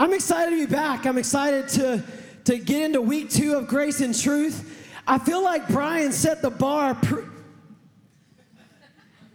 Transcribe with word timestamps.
I'm 0.00 0.14
excited 0.14 0.52
to 0.52 0.66
be 0.66 0.72
back. 0.72 1.04
I'm 1.04 1.18
excited 1.18 1.68
to, 1.68 2.02
to 2.44 2.56
get 2.56 2.84
into 2.84 3.02
week 3.02 3.28
two 3.28 3.56
of 3.56 3.68
Grace 3.68 4.00
and 4.00 4.18
Truth. 4.18 4.88
I 5.06 5.18
feel 5.18 5.44
like 5.44 5.68
Brian 5.68 6.10
set 6.10 6.40
the 6.40 6.48
bar. 6.48 6.94
Pr- 6.94 7.28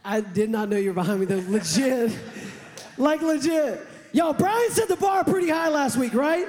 I 0.04 0.22
did 0.22 0.50
not 0.50 0.70
know 0.70 0.78
you 0.78 0.90
were 0.90 0.96
behind 0.96 1.20
me, 1.20 1.28
though. 1.28 1.44
Legit. 1.48 2.18
Like, 2.98 3.22
legit. 3.22 3.86
Yo, 4.12 4.34
Brian 4.34 4.72
set 4.72 4.88
the 4.88 4.96
bar 4.96 5.24
pretty 5.24 5.50
high 5.50 5.70
last 5.70 5.98
week, 5.98 6.16
right? 6.16 6.48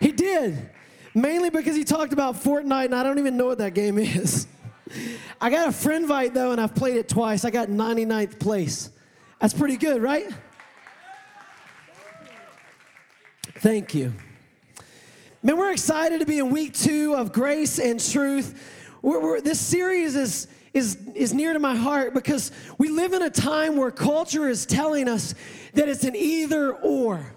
He 0.00 0.10
did. 0.10 0.68
Mainly 1.14 1.50
because 1.50 1.76
he 1.76 1.84
talked 1.84 2.12
about 2.12 2.34
Fortnite, 2.34 2.86
and 2.86 2.94
I 2.96 3.04
don't 3.04 3.20
even 3.20 3.36
know 3.36 3.46
what 3.46 3.58
that 3.58 3.74
game 3.74 3.98
is. 3.98 4.48
I 5.40 5.48
got 5.48 5.68
a 5.68 5.72
friend 5.72 6.02
invite, 6.02 6.34
though, 6.34 6.50
and 6.50 6.60
I've 6.60 6.74
played 6.74 6.96
it 6.96 7.08
twice. 7.08 7.44
I 7.44 7.50
got 7.50 7.68
99th 7.68 8.40
place. 8.40 8.90
That's 9.40 9.54
pretty 9.54 9.76
good, 9.76 10.02
right? 10.02 10.28
Thank 13.60 13.94
you. 13.94 14.12
Man, 15.42 15.56
we're 15.56 15.72
excited 15.72 16.20
to 16.20 16.26
be 16.26 16.38
in 16.38 16.50
week 16.50 16.74
two 16.74 17.14
of 17.14 17.32
Grace 17.32 17.78
and 17.78 17.98
Truth. 17.98 18.98
We're, 19.00 19.20
we're, 19.20 19.40
this 19.40 19.58
series 19.58 20.14
is, 20.14 20.46
is, 20.74 20.98
is 21.14 21.32
near 21.32 21.54
to 21.54 21.58
my 21.58 21.74
heart 21.74 22.12
because 22.12 22.52
we 22.76 22.90
live 22.90 23.14
in 23.14 23.22
a 23.22 23.30
time 23.30 23.76
where 23.76 23.90
culture 23.90 24.46
is 24.46 24.66
telling 24.66 25.08
us 25.08 25.34
that 25.72 25.88
it's 25.88 26.04
an 26.04 26.14
either 26.14 26.74
or. 26.74 27.35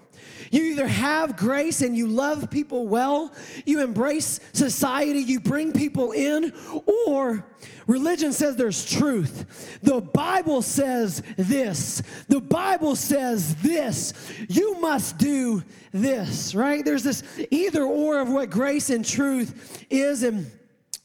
You 0.51 0.63
either 0.63 0.87
have 0.87 1.37
grace 1.37 1.81
and 1.81 1.95
you 1.95 2.07
love 2.07 2.49
people 2.49 2.87
well, 2.87 3.33
you 3.65 3.81
embrace 3.81 4.39
society, 4.53 5.19
you 5.19 5.39
bring 5.39 5.71
people 5.71 6.11
in, 6.11 6.53
or 6.97 7.45
religion 7.87 8.33
says 8.33 8.55
there's 8.55 8.89
truth. 8.89 9.79
The 9.83 10.01
Bible 10.01 10.61
says 10.61 11.21
this. 11.37 12.01
The 12.27 12.41
Bible 12.41 12.95
says 12.95 13.55
this. 13.55 14.13
You 14.47 14.79
must 14.79 15.17
do 15.17 15.63
this, 15.91 16.55
right? 16.55 16.83
There's 16.83 17.03
this 17.03 17.23
either 17.51 17.83
or 17.83 18.19
of 18.19 18.29
what 18.29 18.49
grace 18.49 18.89
and 18.89 19.05
truth 19.05 19.85
is. 19.89 20.23
And 20.23 20.49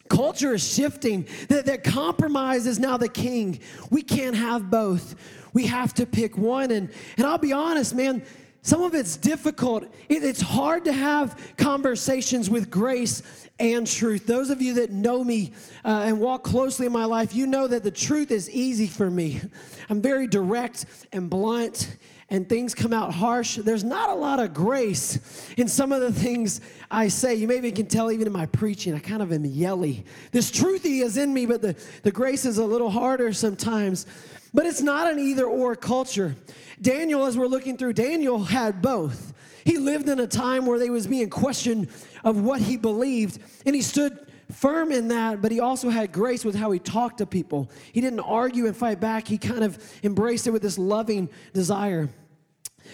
culture 0.08 0.54
is 0.54 0.74
shifting, 0.74 1.26
that, 1.48 1.66
that 1.66 1.84
compromise 1.84 2.66
is 2.66 2.78
now 2.78 2.96
the 2.96 3.08
king. 3.08 3.60
We 3.90 4.02
can't 4.02 4.36
have 4.36 4.70
both. 4.70 5.14
We 5.52 5.66
have 5.66 5.94
to 5.94 6.06
pick 6.06 6.36
one. 6.36 6.70
And, 6.70 6.90
and 7.16 7.26
I'll 7.26 7.38
be 7.38 7.52
honest, 7.52 7.94
man, 7.94 8.22
some 8.64 8.80
of 8.80 8.94
it's 8.94 9.18
difficult. 9.18 9.84
it's 10.08 10.40
hard 10.40 10.86
to 10.86 10.92
have 10.92 11.52
conversations 11.58 12.48
with 12.48 12.70
grace 12.70 13.22
and 13.58 13.86
truth. 13.86 14.26
Those 14.26 14.48
of 14.48 14.62
you 14.62 14.72
that 14.74 14.90
know 14.90 15.22
me 15.22 15.52
uh, 15.84 16.04
and 16.06 16.18
walk 16.18 16.44
closely 16.44 16.86
in 16.86 16.92
my 16.92 17.04
life, 17.04 17.34
you 17.34 17.46
know 17.46 17.66
that 17.66 17.84
the 17.84 17.90
truth 17.90 18.30
is 18.30 18.48
easy 18.48 18.86
for 18.86 19.10
me. 19.10 19.42
I'm 19.90 20.00
very 20.00 20.26
direct 20.26 20.86
and 21.12 21.28
blunt, 21.28 21.98
and 22.30 22.48
things 22.48 22.74
come 22.74 22.94
out 22.94 23.12
harsh. 23.12 23.56
There's 23.56 23.84
not 23.84 24.08
a 24.08 24.14
lot 24.14 24.40
of 24.40 24.54
grace 24.54 25.52
in 25.58 25.68
some 25.68 25.92
of 25.92 26.00
the 26.00 26.10
things 26.10 26.62
I 26.90 27.08
say. 27.08 27.34
You 27.34 27.46
maybe 27.46 27.70
can 27.70 27.84
tell 27.84 28.10
even 28.10 28.26
in 28.26 28.32
my 28.32 28.46
preaching, 28.46 28.94
I 28.94 28.98
kind 28.98 29.20
of 29.20 29.30
am 29.30 29.44
yelly. 29.44 30.06
This 30.32 30.50
truthy 30.50 31.02
is 31.02 31.18
in 31.18 31.34
me, 31.34 31.44
but 31.44 31.60
the, 31.60 31.76
the 32.02 32.10
grace 32.10 32.46
is 32.46 32.56
a 32.56 32.64
little 32.64 32.90
harder 32.90 33.34
sometimes. 33.34 34.06
But 34.54 34.64
it's 34.66 34.80
not 34.80 35.12
an 35.12 35.18
either 35.18 35.44
or 35.44 35.76
culture. 35.76 36.34
Daniel, 36.80 37.24
as 37.24 37.36
we're 37.36 37.46
looking 37.46 37.76
through, 37.76 37.92
Daniel 37.94 38.44
had 38.44 38.82
both. 38.82 39.32
He 39.64 39.78
lived 39.78 40.08
in 40.08 40.20
a 40.20 40.26
time 40.26 40.66
where 40.66 40.78
they 40.78 40.90
was 40.90 41.06
being 41.06 41.30
questioned 41.30 41.88
of 42.22 42.40
what 42.40 42.60
he 42.60 42.76
believed, 42.76 43.38
and 43.64 43.74
he 43.74 43.82
stood 43.82 44.18
firm 44.52 44.92
in 44.92 45.08
that, 45.08 45.40
but 45.40 45.50
he 45.50 45.60
also 45.60 45.88
had 45.88 46.12
grace 46.12 46.44
with 46.44 46.54
how 46.54 46.70
he 46.70 46.78
talked 46.78 47.18
to 47.18 47.26
people. 47.26 47.70
He 47.92 48.00
didn't 48.00 48.20
argue 48.20 48.66
and 48.66 48.76
fight 48.76 49.00
back. 49.00 49.26
He 49.26 49.38
kind 49.38 49.64
of 49.64 49.78
embraced 50.02 50.46
it 50.46 50.50
with 50.50 50.62
this 50.62 50.78
loving 50.78 51.30
desire. 51.54 52.10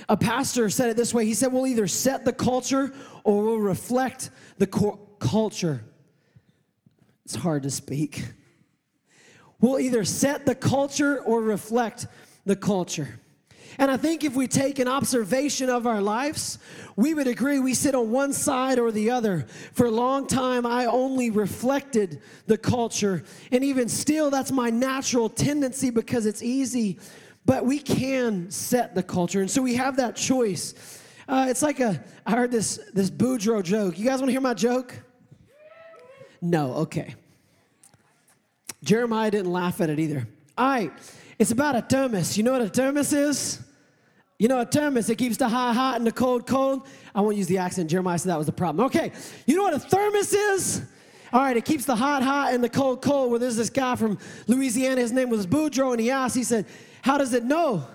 A 0.09 0.17
pastor 0.17 0.70
said 0.70 0.91
it 0.91 0.97
this 0.97 1.12
way. 1.12 1.25
He 1.27 1.34
said, 1.34 1.53
"We'll 1.53 1.67
either 1.67 1.89
set 1.89 2.25
the 2.25 2.33
culture 2.33 2.93
or 3.25 3.43
we'll 3.43 3.59
reflect 3.59 4.31
the 4.59 4.69
culture." 5.19 5.84
It's 7.25 7.34
hard 7.34 7.65
to 7.65 7.71
speak. 7.71 8.25
We'll 9.60 9.81
either 9.81 10.05
set 10.05 10.47
the 10.47 10.55
culture 10.55 11.21
or 11.21 11.43
reflect 11.43 12.06
the 12.47 12.56
culture. 12.56 13.21
And 13.78 13.91
I 13.91 13.97
think 13.97 14.25
if 14.25 14.34
we 14.34 14.47
take 14.47 14.78
an 14.78 14.88
observation 14.88 15.70
of 15.70 15.86
our 15.86 16.00
lives, 16.00 16.58
we 16.97 17.14
would 17.14 17.26
agree 17.26 17.58
we 17.58 17.75
sit 17.75 17.94
on 17.94 18.10
one 18.10 18.32
side 18.32 18.78
or 18.78 18.92
the 18.92 19.10
other. 19.10 19.47
For 19.72 19.86
a 19.86 19.91
long 19.91 20.26
time, 20.26 20.66
I 20.66 20.86
only 20.86 21.31
reflected 21.31 22.20
the 22.47 22.58
culture. 22.58 23.22
And 23.53 23.64
even 23.64 23.88
still, 23.88 24.31
that's 24.31 24.53
my 24.53 24.70
natural 24.70 25.28
tendency 25.28 25.91
because 25.91 26.26
it's 26.26 26.42
easy. 26.42 26.98
But 27.47 27.64
we 27.64 27.78
can 27.78 28.50
set 28.50 28.94
the 28.94 29.03
culture. 29.03 29.41
And 29.41 29.50
so 29.50 29.62
we 29.62 29.75
have 29.76 29.97
that 29.97 30.16
choice. 30.16 30.75
Uh, 31.28 31.47
it's 31.48 31.62
like 31.62 31.81
a, 31.81 32.02
I 32.26 32.32
heard 32.32 32.50
this, 32.50 32.81
this 32.92 33.10
Boudreaux 33.10 33.62
joke. 33.62 33.98
You 33.98 34.04
guys 34.04 34.19
want 34.19 34.28
to 34.28 34.32
hear 34.32 34.41
my 34.41 34.54
joke? 34.54 34.94
No, 36.42 36.75
okay. 36.75 37.14
Jeremiah 38.82 39.31
didn't 39.31 39.52
laugh 39.52 39.81
at 39.81 39.91
it 39.91 39.98
either. 39.98 40.26
All 40.56 40.69
right. 40.69 40.92
It's 41.41 41.53
about 41.53 41.75
a 41.75 41.81
thermos. 41.81 42.37
You 42.37 42.43
know 42.43 42.53
what 42.53 42.61
a 42.61 42.69
thermos 42.69 43.15
is? 43.15 43.61
You 44.39 44.49
know 44.49 44.61
a 44.61 44.67
thermos, 44.67 45.09
it 45.09 45.17
keeps 45.17 45.39
the 45.39 45.49
hot 45.49 45.75
hot 45.75 45.97
and 45.97 46.06
the 46.06 46.12
cold 46.12 46.47
cold. 46.47 46.87
I 47.15 47.23
won't 47.23 47.37
use 47.37 47.47
the 47.47 47.56
accent. 47.56 47.89
Jeremiah 47.89 48.19
said 48.19 48.31
that 48.31 48.37
was 48.37 48.47
the 48.47 48.53
problem. 48.53 48.84
Okay, 48.87 49.11
you 49.47 49.56
know 49.56 49.62
what 49.62 49.73
a 49.73 49.79
thermos 49.79 50.34
is? 50.34 50.83
All 51.33 51.41
right, 51.41 51.56
it 51.56 51.65
keeps 51.65 51.87
the 51.87 51.97
hot 51.97 52.23
hot 52.23 52.53
and 52.53 52.62
the 52.62 52.69
cold 52.69 53.00
cold. 53.00 53.31
Well, 53.31 53.41
there's 53.41 53.56
this 53.56 53.71
guy 53.71 53.97
from 53.97 54.19
Louisiana. 54.49 55.00
His 55.00 55.12
name 55.12 55.31
was 55.31 55.47
Boudreaux, 55.47 55.93
and 55.93 56.00
he 56.00 56.11
asked, 56.11 56.37
he 56.37 56.45
said, 56.45 56.67
How 57.00 57.17
does 57.17 57.33
it 57.33 57.45
know? 57.45 57.87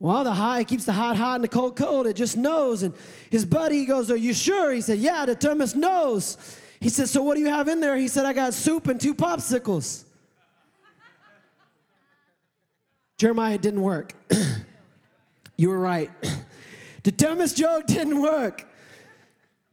Well, 0.00 0.24
the 0.24 0.34
hot, 0.34 0.66
keeps 0.66 0.84
the 0.84 0.92
hot 0.92 1.16
hot 1.16 1.36
and 1.36 1.44
the 1.44 1.48
cold 1.48 1.76
cold. 1.76 2.08
It 2.08 2.16
just 2.16 2.36
knows. 2.36 2.82
And 2.82 2.94
his 3.30 3.44
buddy 3.44 3.84
goes, 3.84 4.10
Are 4.10 4.16
you 4.16 4.34
sure? 4.34 4.72
He 4.72 4.80
said, 4.80 4.98
Yeah, 4.98 5.24
the 5.24 5.36
thermos 5.36 5.76
knows. 5.76 6.36
He 6.80 6.88
said, 6.88 7.08
So 7.08 7.22
what 7.22 7.36
do 7.36 7.42
you 7.42 7.48
have 7.48 7.68
in 7.68 7.80
there? 7.80 7.96
He 7.96 8.08
said, 8.08 8.24
I 8.24 8.32
got 8.32 8.54
soup 8.54 8.88
and 8.88 9.00
two 9.00 9.14
popsicles. 9.14 10.04
Jeremiah 13.18 13.58
didn't 13.58 13.82
work. 13.82 14.14
you 15.56 15.68
were 15.68 15.78
right. 15.78 16.10
the 17.02 17.12
dumbest 17.12 17.56
joke 17.56 17.86
didn't 17.86 18.22
work. 18.22 18.64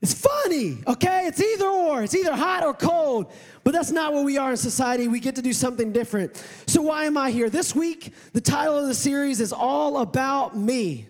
It's 0.01 0.13
funny, 0.13 0.83
okay? 0.87 1.25
It's 1.27 1.41
either 1.41 1.65
or. 1.65 2.03
It's 2.03 2.13
either 2.13 2.35
hot 2.35 2.63
or 2.63 2.73
cold. 2.73 3.31
But 3.63 3.73
that's 3.73 3.91
not 3.91 4.13
what 4.13 4.25
we 4.25 4.37
are 4.37 4.51
in 4.51 4.57
society. 4.57 5.07
We 5.07 5.19
get 5.19 5.35
to 5.35 5.41
do 5.41 5.53
something 5.53 5.91
different. 5.91 6.43
So, 6.67 6.81
why 6.81 7.05
am 7.05 7.17
I 7.17 7.31
here? 7.31 7.49
This 7.49 7.73
week, 7.73 8.13
the 8.33 8.41
title 8.41 8.77
of 8.77 8.87
the 8.87 8.93
series 8.93 9.39
is 9.39 9.53
All 9.53 9.97
About 9.97 10.55
Me. 10.55 11.07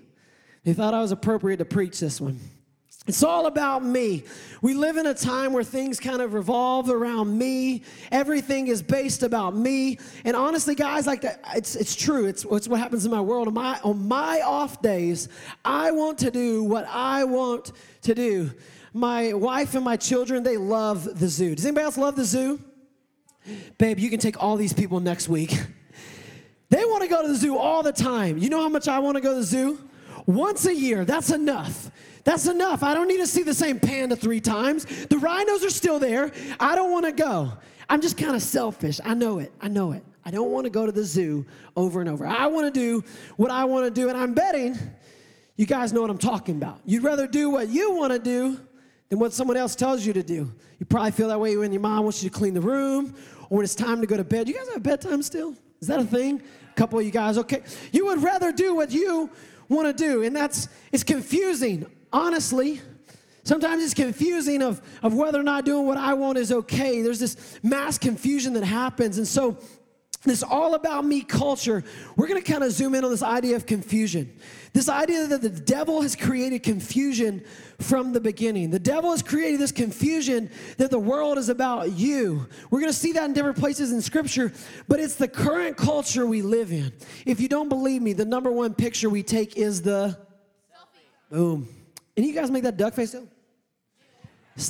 They 0.64 0.74
thought 0.74 0.94
I 0.94 1.02
was 1.02 1.12
appropriate 1.12 1.58
to 1.58 1.66
preach 1.66 2.00
this 2.00 2.22
one. 2.22 2.40
It's 3.08 3.22
all 3.22 3.46
about 3.46 3.84
me. 3.86 4.24
We 4.64 4.74
live 4.74 4.98
in 4.98 5.06
a 5.06 5.14
time 5.14 5.54
where 5.54 5.64
things 5.64 6.00
kind 6.00 6.22
of 6.24 6.34
revolve 6.34 6.90
around 6.90 7.38
me. 7.38 7.84
Everything 8.12 8.68
is 8.68 8.82
based 8.82 9.22
about 9.22 9.56
me. 9.56 10.00
And 10.24 10.36
honestly, 10.36 10.74
guys, 10.74 11.06
like 11.06 11.22
that, 11.22 11.40
it's, 11.56 11.76
it's 11.76 11.96
true. 11.96 12.26
It's, 12.26 12.46
it's 12.46 12.68
what 12.68 12.80
happens 12.80 13.06
in 13.06 13.12
my 13.12 13.22
world. 13.22 13.48
On 13.48 13.54
my, 13.54 13.80
on 13.84 14.08
my 14.08 14.42
off 14.42 14.82
days, 14.82 15.30
I 15.64 15.92
want 15.92 16.18
to 16.20 16.32
do 16.32 16.64
what 16.64 16.88
I 16.90 17.26
want 17.26 17.74
to 18.04 18.16
do. 18.16 18.52
My 18.92 19.34
wife 19.34 19.76
and 19.76 19.86
my 19.86 19.98
children, 19.98 20.42
they 20.42 20.58
love 20.58 21.20
the 21.20 21.28
zoo. 21.28 21.54
Does 21.54 21.66
anybody 21.66 21.84
else 21.84 21.98
love 21.98 22.16
the 22.16 22.26
zoo? 22.26 22.60
Babe, 23.78 24.00
you 24.00 24.10
can 24.10 24.20
take 24.20 24.42
all 24.42 24.56
these 24.56 24.74
people 24.74 25.00
next 25.00 25.30
week. 25.30 25.54
They 26.70 26.84
want 26.84 27.04
to 27.04 27.08
go 27.08 27.22
to 27.22 27.28
the 27.28 27.36
zoo 27.36 27.56
all 27.58 27.84
the 27.84 27.94
time. 27.94 28.40
You 28.40 28.50
know 28.50 28.62
how 28.62 28.70
much 28.70 28.88
I 28.88 28.98
want 28.98 29.16
to 29.16 29.22
go 29.22 29.34
to 29.34 29.40
the 29.42 29.46
zoo? 29.46 29.88
Once 30.26 30.66
a 30.66 30.74
year, 30.74 31.06
that's 31.06 31.30
enough. 31.30 31.92
That's 32.26 32.48
enough. 32.48 32.84
I 32.84 32.94
don't 32.94 33.08
need 33.08 33.20
to 33.20 33.28
see 33.28 33.44
the 33.44 33.54
same 33.54 33.80
panda 33.80 34.16
three 34.16 34.42
times. 34.42 34.86
The 35.08 35.18
rhinos 35.18 35.64
are 35.64 35.70
still 35.70 36.00
there. 36.00 36.32
I 36.60 36.76
don't 36.76 36.92
want 36.92 37.06
to 37.06 37.14
go. 37.14 37.54
I'm 37.88 38.02
just 38.02 38.18
kind 38.18 38.36
of 38.36 38.42
selfish. 38.42 39.00
I 39.06 39.14
know 39.14 39.40
it. 39.40 39.54
I 39.62 39.70
know 39.70 39.94
it. 39.94 40.04
I 40.26 40.32
don't 40.32 40.52
want 40.52 40.66
to 40.66 40.72
go 40.72 40.86
to 40.86 40.92
the 40.92 41.04
zoo 41.04 41.46
over 41.78 42.02
and 42.02 42.10
over. 42.10 42.26
I 42.26 42.48
want 42.48 42.74
to 42.74 42.78
do 42.78 43.04
what 43.38 43.52
I 43.52 43.66
want 43.66 43.86
to 43.86 43.92
do, 43.92 44.10
and 44.10 44.18
I'm 44.18 44.34
betting 44.34 44.78
you 45.58 45.66
guys 45.66 45.94
know 45.94 46.02
what 46.02 46.10
I'm 46.10 46.18
talking 46.18 46.58
about. 46.58 46.82
You'd 46.86 47.04
rather 47.04 47.28
do 47.28 47.50
what 47.50 47.70
you 47.70 47.96
want 47.96 48.12
to 48.12 48.20
do 48.20 48.60
than 49.10 49.20
what 49.20 49.32
someone 49.32 49.56
else 49.56 49.76
tells 49.76 50.06
you 50.06 50.12
to 50.14 50.24
do. 50.24 50.52
You 50.80 50.86
probably 50.86 51.12
feel 51.12 51.30
that 51.30 51.40
way 51.40 51.56
when 51.56 51.72
your 51.72 51.82
mom 51.82 52.04
wants 52.04 52.22
you 52.22 52.30
to 52.30 52.36
clean 52.36 52.54
the 52.54 52.62
room 52.62 53.16
or 53.50 53.58
when 53.58 53.64
it's 53.64 53.76
time 53.76 54.02
to 54.02 54.08
go 54.08 54.18
to 54.18 54.24
bed. 54.24 54.50
You 54.50 54.54
guys 54.54 54.68
have 54.74 54.84
bedtime 54.84 55.22
still? 55.22 55.56
Is 55.80 55.88
that 55.88 56.00
a 56.00 56.04
thing? 56.04 56.42
A 56.72 56.74
couple 56.74 57.00
of 57.00 57.06
you 57.06 57.12
guys, 57.12 57.38
okay. 57.38 57.64
You 57.94 58.08
would 58.08 58.22
rather 58.22 58.52
do 58.52 58.76
what 58.76 58.92
you 58.92 59.30
want 59.70 59.88
to 59.88 60.04
do, 60.04 60.24
and 60.24 60.36
that's 60.36 60.68
it's 60.92 61.04
confusing 61.04 61.86
honestly, 62.16 62.82
sometimes 63.44 63.84
it's 63.84 63.94
confusing 63.94 64.62
of, 64.62 64.82
of 65.04 65.14
whether 65.14 65.40
or 65.40 65.44
not 65.44 65.66
doing 65.66 65.86
what 65.86 65.98
I 65.98 66.14
want 66.14 66.38
is 66.38 66.52
okay. 66.52 67.02
There's 67.02 67.20
this 67.20 67.60
mass 67.62 67.98
confusion 67.98 68.54
that 68.54 68.64
happens. 68.64 69.18
And 69.18 69.28
so, 69.28 69.58
this 70.24 70.42
all 70.42 70.74
about 70.74 71.06
me 71.06 71.22
culture, 71.22 71.84
we're 72.16 72.28
gonna 72.28 72.42
kind 72.42 72.64
of 72.64 72.72
zoom 72.72 72.96
in 72.96 73.04
on 73.04 73.12
this 73.12 73.22
idea 73.22 73.56
of 73.56 73.68
confusion. 73.68 74.36
This 74.74 74.90
idea 74.90 75.28
that 75.28 75.44
the 75.44 75.50
devil 75.50 76.02
has 76.02 76.16
created 76.16 76.64
confusion 76.64 77.44
from 77.80 78.12
the 78.12 78.20
beginning. 78.20 78.72
The 78.72 78.80
devil 78.80 79.12
has 79.12 79.22
created 79.22 79.60
this 79.60 79.72
confusion 79.72 80.50
that 80.78 80.90
the 80.90 80.98
world 80.98 81.38
is 81.38 81.50
about 81.50 81.92
you. 81.92 82.48
We're 82.72 82.80
gonna 82.80 82.92
see 82.92 83.12
that 83.12 83.26
in 83.26 83.34
different 83.34 83.60
places 83.60 83.92
in 83.92 84.02
scripture, 84.02 84.52
but 84.88 85.00
it's 85.00 85.16
the 85.16 85.28
current 85.28 85.78
culture 85.78 86.26
we 86.26 86.42
live 86.42 86.72
in. 86.72 86.92
If 87.28 87.40
you 87.40 87.48
don't 87.48 87.70
believe 87.70 88.02
me, 88.02 88.14
the 88.14 88.26
number 88.26 88.52
one 88.52 88.74
picture 88.74 89.12
we 89.12 89.22
take 89.22 89.58
is 89.58 89.84
the 89.84 90.18
selfie. 90.72 91.30
Boom. 91.30 91.85
And 92.18 92.26
you 92.26 92.34
guys 92.34 92.50
make 92.50 92.64
that 92.64 92.78
duck 92.78 92.94
face 92.94 93.12
too? 93.12 93.28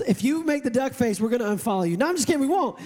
If 0.07 0.24
you 0.24 0.44
make 0.44 0.63
the 0.63 0.69
duck 0.69 0.94
face, 0.94 1.19
we're 1.21 1.30
gonna 1.30 1.45
unfollow 1.45 1.88
you. 1.89 1.95
No, 1.97 2.07
I'm 2.07 2.15
just 2.15 2.25
kidding, 2.25 2.42
we 2.42 2.47
won't. 2.47 2.80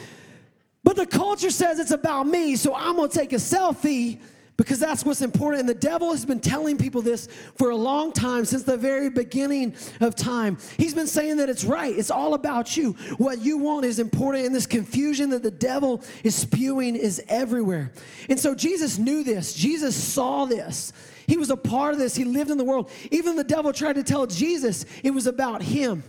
But 0.84 0.96
the 0.96 1.06
culture 1.06 1.50
says 1.50 1.80
it's 1.80 1.92
about 1.92 2.28
me, 2.28 2.56
so 2.56 2.76
I'm 2.76 2.96
gonna 2.96 3.08
take 3.08 3.32
a 3.32 3.38
selfie 3.38 4.20
because 4.58 4.78
that's 4.78 5.06
what's 5.06 5.22
important. 5.22 5.62
And 5.62 5.70
the 5.70 5.74
devil 5.74 6.12
has 6.12 6.26
been 6.26 6.42
telling 6.42 6.78
people 6.78 7.02
this 7.02 7.30
for 7.58 7.70
a 7.70 7.76
long 7.76 8.12
time, 8.12 8.44
since 8.44 8.64
the 8.64 8.76
very 8.76 9.10
beginning 9.10 9.74
of 10.02 10.16
time. 10.16 10.58
He's 10.76 10.94
been 10.94 11.08
saying 11.08 11.38
that 11.38 11.48
it's 11.48 11.64
right, 11.64 11.98
it's 11.98 12.12
all 12.12 12.34
about 12.34 12.76
you. 12.76 12.92
What 13.18 13.40
you 13.40 13.58
want 13.58 13.86
is 13.86 14.00
important, 14.00 14.46
and 14.46 14.54
this 14.54 14.68
confusion 14.68 15.30
that 15.30 15.44
the 15.44 15.52
devil 15.52 16.04
is 16.26 16.36
spewing 16.36 16.98
is 16.98 17.24
everywhere. 17.30 17.94
And 18.28 18.38
so 18.38 18.54
Jesus 18.54 18.98
knew 18.98 19.24
this, 19.24 19.54
Jesus 19.54 19.96
saw 19.96 20.44
this. 20.44 20.92
He 21.30 21.38
was 21.38 21.52
a 21.52 21.56
part 21.56 21.94
of 21.94 22.00
this, 22.00 22.16
he 22.16 22.26
lived 22.26 22.50
in 22.50 22.58
the 22.58 22.64
world. 22.64 22.90
Even 23.12 23.36
the 23.36 23.44
devil 23.44 23.72
tried 23.72 23.98
to 23.98 24.04
tell 24.04 24.26
Jesus 24.26 24.84
it 25.04 25.12
was 25.12 25.28
about 25.28 25.62
him. 25.62 26.02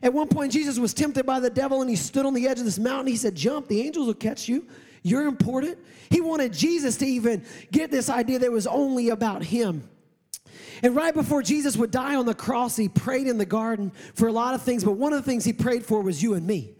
At 0.00 0.12
one 0.12 0.28
point, 0.28 0.52
Jesus 0.52 0.78
was 0.78 0.94
tempted 0.94 1.26
by 1.26 1.40
the 1.40 1.50
devil 1.50 1.80
and 1.80 1.90
he 1.90 1.96
stood 1.96 2.24
on 2.24 2.34
the 2.34 2.46
edge 2.46 2.60
of 2.60 2.64
this 2.64 2.78
mountain. 2.78 3.08
He 3.08 3.16
said, 3.16 3.34
Jump, 3.34 3.66
the 3.66 3.80
angels 3.82 4.06
will 4.06 4.14
catch 4.14 4.48
you. 4.48 4.68
You're 5.02 5.26
important. 5.26 5.76
He 6.08 6.20
wanted 6.20 6.52
Jesus 6.52 6.96
to 6.98 7.04
even 7.04 7.44
get 7.72 7.90
this 7.90 8.08
idea 8.08 8.38
that 8.38 8.46
it 8.46 8.52
was 8.52 8.68
only 8.68 9.08
about 9.08 9.42
him. 9.42 9.90
And 10.84 10.94
right 10.94 11.14
before 11.14 11.42
Jesus 11.42 11.76
would 11.76 11.90
die 11.90 12.14
on 12.14 12.24
the 12.24 12.34
cross, 12.34 12.76
he 12.76 12.88
prayed 12.88 13.26
in 13.26 13.38
the 13.38 13.46
garden 13.46 13.90
for 14.14 14.28
a 14.28 14.32
lot 14.32 14.54
of 14.54 14.62
things, 14.62 14.84
but 14.84 14.92
one 14.92 15.12
of 15.12 15.18
the 15.18 15.28
things 15.28 15.44
he 15.44 15.52
prayed 15.52 15.84
for 15.84 16.00
was 16.00 16.22
you 16.22 16.34
and 16.34 16.46
me. 16.46 16.74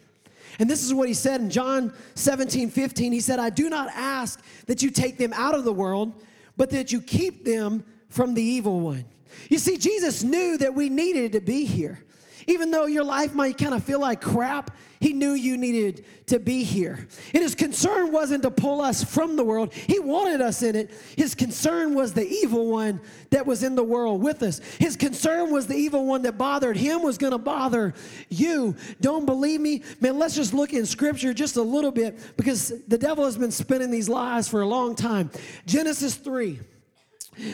And 0.60 0.70
this 0.70 0.84
is 0.84 0.94
what 0.94 1.08
he 1.08 1.14
said 1.14 1.40
in 1.40 1.50
John 1.50 1.92
17, 2.14 2.70
15. 2.70 3.12
He 3.12 3.20
said, 3.20 3.40
I 3.40 3.50
do 3.50 3.68
not 3.68 3.88
ask 3.94 4.40
that 4.66 4.80
you 4.80 4.92
take 4.92 5.18
them 5.18 5.32
out 5.32 5.56
of 5.56 5.64
the 5.64 5.72
world, 5.72 6.22
but 6.60 6.68
that 6.68 6.92
you 6.92 7.00
keep 7.00 7.42
them 7.42 7.82
from 8.10 8.34
the 8.34 8.42
evil 8.42 8.80
one. 8.80 9.06
You 9.48 9.56
see, 9.56 9.78
Jesus 9.78 10.22
knew 10.22 10.58
that 10.58 10.74
we 10.74 10.90
needed 10.90 11.32
to 11.32 11.40
be 11.40 11.64
here. 11.64 12.04
Even 12.50 12.72
though 12.72 12.86
your 12.86 13.04
life 13.04 13.32
might 13.32 13.56
kind 13.56 13.74
of 13.74 13.84
feel 13.84 14.00
like 14.00 14.20
crap, 14.20 14.76
he 14.98 15.12
knew 15.12 15.34
you 15.34 15.56
needed 15.56 16.04
to 16.26 16.40
be 16.40 16.64
here. 16.64 17.06
And 17.32 17.44
his 17.44 17.54
concern 17.54 18.10
wasn't 18.10 18.42
to 18.42 18.50
pull 18.50 18.80
us 18.80 19.04
from 19.04 19.36
the 19.36 19.44
world, 19.44 19.72
he 19.72 20.00
wanted 20.00 20.40
us 20.40 20.64
in 20.64 20.74
it. 20.74 20.90
His 21.16 21.36
concern 21.36 21.94
was 21.94 22.12
the 22.12 22.26
evil 22.26 22.66
one 22.66 23.00
that 23.30 23.46
was 23.46 23.62
in 23.62 23.76
the 23.76 23.84
world 23.84 24.20
with 24.20 24.42
us. 24.42 24.58
His 24.80 24.96
concern 24.96 25.52
was 25.52 25.68
the 25.68 25.76
evil 25.76 26.04
one 26.06 26.22
that 26.22 26.38
bothered 26.38 26.76
him 26.76 27.02
was 27.02 27.18
going 27.18 27.30
to 27.30 27.38
bother 27.38 27.94
you. 28.28 28.74
Don't 29.00 29.26
believe 29.26 29.60
me? 29.60 29.84
Man, 30.00 30.18
let's 30.18 30.34
just 30.34 30.52
look 30.52 30.72
in 30.72 30.86
scripture 30.86 31.32
just 31.32 31.56
a 31.56 31.62
little 31.62 31.92
bit 31.92 32.18
because 32.36 32.72
the 32.88 32.98
devil 32.98 33.26
has 33.26 33.38
been 33.38 33.52
spinning 33.52 33.92
these 33.92 34.08
lies 34.08 34.48
for 34.48 34.62
a 34.62 34.66
long 34.66 34.96
time. 34.96 35.30
Genesis 35.66 36.16
3. 36.16 36.58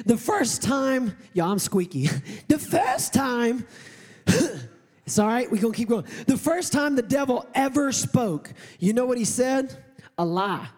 The 0.06 0.16
first 0.16 0.62
time, 0.62 1.14
yeah, 1.34 1.44
I'm 1.44 1.58
squeaky. 1.58 2.08
The 2.48 2.58
first 2.58 3.12
time 3.12 3.66
It's 5.06 5.20
all 5.20 5.28
right, 5.28 5.50
we're 5.50 5.60
gonna 5.60 5.72
keep 5.72 5.88
going. 5.88 6.04
The 6.26 6.36
first 6.36 6.72
time 6.72 6.96
the 6.96 7.02
devil 7.02 7.46
ever 7.54 7.92
spoke, 7.92 8.52
you 8.80 8.92
know 8.92 9.06
what 9.06 9.18
he 9.18 9.24
said? 9.24 9.84
A 10.18 10.24
lie. 10.24 10.68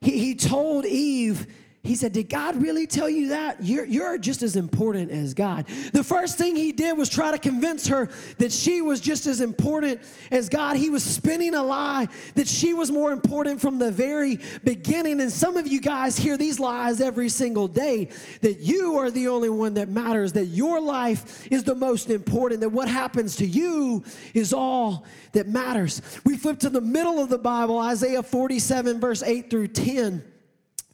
He, 0.00 0.18
he 0.18 0.34
told 0.34 0.84
Eve, 0.84 1.46
he 1.84 1.96
said, 1.96 2.12
Did 2.12 2.28
God 2.28 2.62
really 2.62 2.86
tell 2.86 3.10
you 3.10 3.30
that? 3.30 3.56
You're, 3.60 3.84
you're 3.84 4.16
just 4.16 4.42
as 4.42 4.54
important 4.54 5.10
as 5.10 5.34
God. 5.34 5.66
The 5.92 6.04
first 6.04 6.38
thing 6.38 6.54
he 6.54 6.70
did 6.70 6.96
was 6.96 7.08
try 7.08 7.32
to 7.32 7.38
convince 7.38 7.88
her 7.88 8.08
that 8.38 8.52
she 8.52 8.80
was 8.80 9.00
just 9.00 9.26
as 9.26 9.40
important 9.40 10.00
as 10.30 10.48
God. 10.48 10.76
He 10.76 10.90
was 10.90 11.02
spinning 11.02 11.54
a 11.54 11.62
lie 11.62 12.06
that 12.36 12.46
she 12.46 12.72
was 12.72 12.92
more 12.92 13.10
important 13.10 13.60
from 13.60 13.80
the 13.80 13.90
very 13.90 14.38
beginning. 14.62 15.20
And 15.20 15.32
some 15.32 15.56
of 15.56 15.66
you 15.66 15.80
guys 15.80 16.16
hear 16.16 16.36
these 16.36 16.60
lies 16.60 17.00
every 17.00 17.28
single 17.28 17.66
day 17.66 18.10
that 18.42 18.60
you 18.60 18.98
are 18.98 19.10
the 19.10 19.26
only 19.26 19.50
one 19.50 19.74
that 19.74 19.88
matters, 19.88 20.32
that 20.34 20.46
your 20.46 20.80
life 20.80 21.48
is 21.50 21.64
the 21.64 21.74
most 21.74 22.10
important, 22.10 22.60
that 22.60 22.68
what 22.68 22.86
happens 22.86 23.34
to 23.36 23.46
you 23.46 24.04
is 24.34 24.52
all 24.52 25.04
that 25.32 25.48
matters. 25.48 26.00
We 26.24 26.36
flip 26.36 26.60
to 26.60 26.70
the 26.70 26.80
middle 26.80 27.18
of 27.18 27.28
the 27.28 27.38
Bible, 27.38 27.80
Isaiah 27.80 28.22
47, 28.22 29.00
verse 29.00 29.24
8 29.24 29.50
through 29.50 29.68
10. 29.68 30.31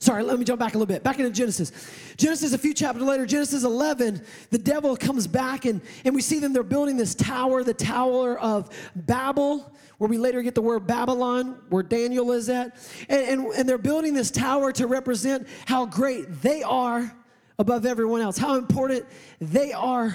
Sorry, 0.01 0.23
let 0.23 0.39
me 0.39 0.45
jump 0.45 0.61
back 0.61 0.75
a 0.75 0.79
little 0.79 0.87
bit. 0.87 1.03
Back 1.03 1.19
into 1.19 1.31
Genesis. 1.31 1.73
Genesis, 2.17 2.53
a 2.53 2.59
few 2.59 2.73
chapters 2.73 3.03
later, 3.03 3.27
Genesis 3.27 3.65
11, 3.65 4.23
the 4.51 4.59
devil 4.59 4.97
comes 4.97 5.27
back 5.27 5.65
and, 5.65 5.81
and 6.05 6.15
we 6.15 6.23
see 6.23 6.39
them, 6.39 6.53
they're 6.53 6.63
building 6.63 6.97
this 6.97 7.15
tower, 7.15 7.65
the 7.65 7.75
Tower 7.75 8.39
of 8.39 8.71
Babel, 8.95 9.73
where 9.99 10.09
we 10.09 10.17
later 10.17 10.41
get 10.43 10.55
the 10.55 10.63
word 10.63 10.87
Babylon, 10.87 11.61
where 11.69 11.83
Daniel 11.83 12.31
is 12.31 12.49
at. 12.49 12.77
And, 13.09 13.23
and, 13.23 13.47
and 13.55 13.69
they're 13.69 13.77
building 13.77 14.15
this 14.15 14.31
tower 14.31 14.71
to 14.73 14.87
represent 14.87 15.49
how 15.67 15.87
great 15.87 16.43
they 16.43 16.63
are 16.63 17.13
above 17.59 17.85
everyone 17.85 18.21
else, 18.21 18.39
how 18.39 18.57
important 18.57 19.05
they 19.41 19.73
are 19.73 20.15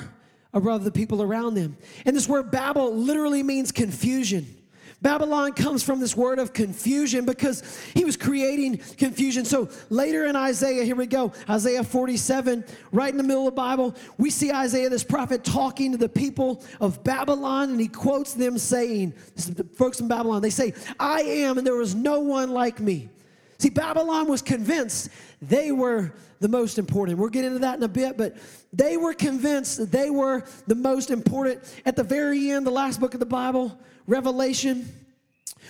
above 0.53 0.85
the 0.85 0.91
people 0.91 1.21
around 1.21 1.56
them. 1.56 1.75
And 2.06 2.15
this 2.15 2.30
word 2.30 2.51
Babel 2.51 2.95
literally 2.95 3.44
means 3.44 3.74
confusion. 3.74 4.62
Babylon 5.04 5.52
comes 5.52 5.84
from 5.84 6.00
this 6.00 6.16
word 6.16 6.40
of 6.40 6.54
confusion 6.54 7.26
because 7.26 7.62
he 7.94 8.06
was 8.06 8.16
creating 8.16 8.78
confusion. 8.98 9.44
So 9.44 9.70
later 9.90 10.26
in 10.26 10.38
Isaiah, 10.38 10.86
here 10.86 10.96
we 10.96 11.08
go, 11.08 11.34
Isaiah 11.50 11.84
47, 11.84 12.64
right 12.94 13.12
in 13.12 13.18
the 13.18 13.24
middle 13.24 13.46
of 13.46 13.54
the 13.54 13.62
Bible, 13.62 13.96
we 14.18 14.30
see 14.30 14.52
Isaiah, 14.52 14.90
this 14.90 15.04
prophet, 15.04 15.44
talking 15.44 15.92
to 15.92 15.98
the 15.98 16.08
people 16.08 16.64
of 16.80 17.04
Babylon, 17.04 17.72
and 17.72 17.80
he 17.82 17.90
quotes 17.90 18.34
them 18.34 18.58
saying, 18.58 19.14
the 19.36 19.66
folks 19.76 20.00
in 20.00 20.08
Babylon, 20.08 20.42
they 20.42 20.50
say, 20.50 20.74
I 20.98 21.22
am, 21.22 21.58
and 21.58 21.68
there 21.68 21.76
was 21.76 21.94
no 21.94 22.22
one 22.22 22.52
like 22.52 22.80
me. 22.80 23.10
See, 23.58 23.70
Babylon 23.70 24.30
was 24.30 24.42
convinced 24.42 25.10
they 25.42 25.74
were 25.74 26.14
the 26.40 26.48
most 26.48 26.80
important. 26.80 27.20
We'll 27.20 27.30
get 27.30 27.44
into 27.44 27.60
that 27.60 27.78
in 27.78 27.84
a 27.84 27.90
bit, 27.90 28.18
but 28.18 28.38
they 28.72 28.96
were 28.96 29.14
convinced 29.14 29.78
that 29.78 29.92
they 29.92 30.10
were 30.10 30.46
the 30.68 30.76
most 30.76 31.12
important. 31.12 31.62
At 31.86 31.98
the 31.98 32.04
very 32.04 32.52
end, 32.52 32.66
the 32.66 32.72
last 32.72 33.00
book 33.02 33.14
of 33.14 33.20
the 33.20 33.26
Bible, 33.26 33.78
Revelation, 34.08 34.88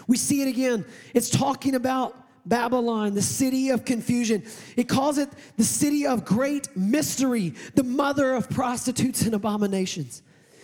we 0.08 0.18
see 0.18 0.42
it 0.42 0.48
again. 0.48 0.86
It's 1.14 1.30
talking 1.30 1.76
about 1.76 2.16
Babylon, 2.46 3.14
the 3.14 3.22
city 3.22 3.70
of 3.70 3.86
confusion. 3.86 4.44
It 4.76 4.90
calls 4.90 5.18
it 5.18 5.30
the 5.58 5.64
city 5.64 6.06
of 6.06 6.26
great 6.26 6.76
mystery, 6.76 7.54
the 7.76 7.84
mother 7.84 8.34
of 8.34 8.50
prostitutes 8.50 9.22
and 9.22 9.34
abominations. 9.34 10.22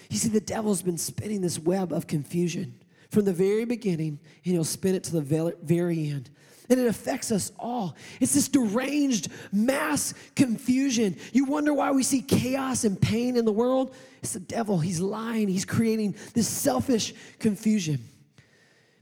You 0.10 0.18
see, 0.18 0.30
the 0.30 0.42
devil's 0.42 0.81
been 0.81 0.98
spinning 0.98 1.42
this 1.42 1.60
web 1.60 1.94
of 1.94 2.07
confusion 2.07 2.74
from 3.12 3.25
the 3.25 3.33
very 3.33 3.66
beginning, 3.66 4.19
and 4.44 4.54
he'll 4.54 4.63
spin 4.63 4.95
it 4.95 5.04
to 5.06 5.19
the 5.19 5.56
very 5.62 6.10
end. 6.10 6.30
And 6.69 6.80
it 6.80 6.88
affects 6.88 7.31
us 7.31 7.51
all. 7.57 7.95
It's 8.19 8.33
this 8.33 8.48
deranged 8.48 9.30
mass 9.52 10.14
confusion. 10.35 11.18
You 11.33 11.45
wonder 11.45 11.73
why 11.73 11.92
we 11.92 12.04
see 12.04 12.21
chaos 12.21 12.83
and 12.83 13.02
pain 13.02 13.38
in 13.38 13.45
the 13.45 13.52
world? 13.52 13.95
It's 14.21 14.33
the 14.33 14.40
devil. 14.40 14.78
He's 14.80 14.99
lying. 14.99 15.47
He's 15.47 15.66
creating 15.66 16.16
this 16.33 16.47
selfish 16.47 17.14
confusion. 17.40 17.99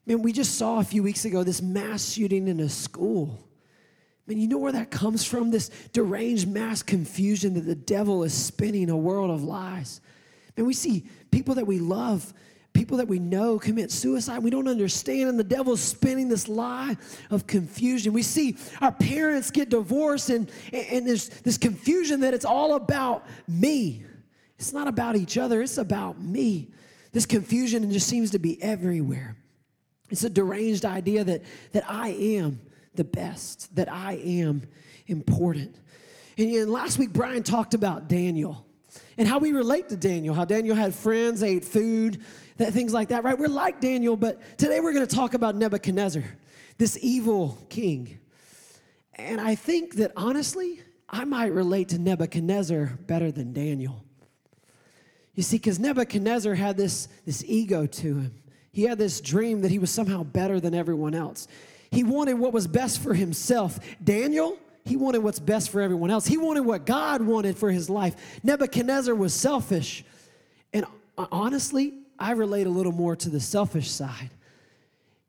Man, 0.05 0.21
we 0.21 0.31
just 0.31 0.57
saw 0.57 0.79
a 0.79 0.83
few 0.85 1.03
weeks 1.03 1.25
ago 1.25 1.43
this 1.43 1.61
mass 1.61 2.13
shooting 2.13 2.47
in 2.47 2.61
a 2.61 2.69
school. 2.69 3.37
Man, 4.25 4.37
you 4.37 4.47
know 4.47 4.57
where 4.57 4.71
that 4.71 4.89
comes 4.89 5.25
from? 5.25 5.51
This 5.51 5.69
deranged 5.91 6.47
mass 6.47 6.81
confusion 6.81 7.53
that 7.55 7.65
the 7.65 7.75
devil 7.75 8.23
is 8.23 8.33
spinning 8.33 8.89
a 8.89 8.97
world 8.97 9.31
of 9.31 9.43
lies. 9.43 9.99
Man, 10.55 10.65
we 10.65 10.73
see 10.73 11.05
people 11.31 11.55
that 11.55 11.67
we 11.67 11.79
love, 11.79 12.33
people 12.77 12.97
that 12.97 13.07
we 13.07 13.17
know 13.17 13.57
commit 13.57 13.91
suicide. 13.91 14.43
We 14.43 14.51
don't 14.51 14.67
understand, 14.67 15.29
and 15.29 15.39
the 15.39 15.43
devil's 15.43 15.81
spinning 15.81 16.29
this 16.29 16.47
lie 16.47 16.95
of 17.31 17.47
confusion. 17.47 18.13
We 18.13 18.21
see 18.21 18.55
our 18.81 18.91
parents 18.91 19.49
get 19.49 19.69
divorced, 19.69 20.29
and, 20.29 20.49
and 20.71 21.07
there's 21.07 21.29
this 21.29 21.57
confusion 21.57 22.19
that 22.19 22.35
it's 22.35 22.45
all 22.45 22.75
about 22.75 23.25
me. 23.47 24.03
It's 24.59 24.73
not 24.73 24.87
about 24.87 25.15
each 25.15 25.39
other, 25.39 25.61
it's 25.63 25.79
about 25.79 26.21
me. 26.21 26.69
This 27.13 27.25
confusion 27.25 27.91
just 27.91 28.07
seems 28.07 28.31
to 28.31 28.39
be 28.39 28.61
everywhere. 28.61 29.35
It's 30.11 30.23
a 30.23 30.29
deranged 30.29 30.85
idea 30.85 31.23
that, 31.23 31.41
that 31.71 31.83
I 31.89 32.09
am 32.09 32.61
the 32.93 33.03
best, 33.03 33.75
that 33.75 33.91
I 33.91 34.13
am 34.13 34.67
important. 35.07 35.75
And, 36.37 36.53
and 36.53 36.71
last 36.71 36.99
week, 36.99 37.11
Brian 37.11 37.41
talked 37.41 37.73
about 37.73 38.07
Daniel 38.07 38.67
and 39.17 39.27
how 39.27 39.39
we 39.39 39.51
relate 39.51 39.89
to 39.89 39.97
Daniel, 39.97 40.35
how 40.35 40.45
Daniel 40.45 40.75
had 40.75 40.93
friends, 40.93 41.41
ate 41.41 41.65
food, 41.65 42.23
that, 42.57 42.73
things 42.73 42.93
like 42.93 43.09
that, 43.09 43.23
right? 43.23 43.37
We're 43.37 43.47
like 43.47 43.81
Daniel, 43.81 44.15
but 44.15 44.57
today 44.57 44.79
we're 44.79 44.93
going 44.93 45.07
to 45.07 45.15
talk 45.15 45.33
about 45.33 45.55
Nebuchadnezzar, 45.55 46.23
this 46.77 46.97
evil 47.01 47.57
king. 47.69 48.19
And 49.15 49.41
I 49.41 49.55
think 49.55 49.95
that 49.95 50.11
honestly, 50.15 50.81
I 51.09 51.25
might 51.25 51.53
relate 51.53 51.89
to 51.89 51.97
Nebuchadnezzar 51.97 52.97
better 53.07 53.31
than 53.31 53.53
Daniel. 53.53 54.03
You 55.33 55.43
see, 55.43 55.57
because 55.57 55.79
Nebuchadnezzar 55.79 56.55
had 56.55 56.77
this, 56.77 57.07
this 57.25 57.43
ego 57.45 57.85
to 57.85 58.15
him. 58.15 58.33
He 58.71 58.83
had 58.83 58.97
this 58.97 59.21
dream 59.21 59.61
that 59.61 59.71
he 59.71 59.79
was 59.79 59.89
somehow 59.89 60.23
better 60.23 60.59
than 60.59 60.73
everyone 60.73 61.15
else. 61.15 61.47
He 61.91 62.03
wanted 62.03 62.33
what 62.33 62.53
was 62.53 62.67
best 62.67 63.01
for 63.01 63.13
himself. 63.13 63.79
Daniel, 64.03 64.57
he 64.85 64.97
wanted 64.97 65.19
what's 65.19 65.39
best 65.39 65.69
for 65.69 65.81
everyone 65.81 66.11
else. 66.11 66.25
He 66.25 66.37
wanted 66.37 66.61
what 66.61 66.85
God 66.85 67.21
wanted 67.21 67.57
for 67.57 67.71
his 67.71 67.89
life. 67.89 68.15
Nebuchadnezzar 68.43 69.15
was 69.15 69.33
selfish. 69.33 70.03
And 70.73 70.85
uh, 71.17 71.27
honestly, 71.31 71.93
I 72.19 72.31
relate 72.31 72.67
a 72.67 72.69
little 72.69 72.91
more 72.91 73.15
to 73.15 73.29
the 73.29 73.39
selfish 73.39 73.89
side. 73.89 74.29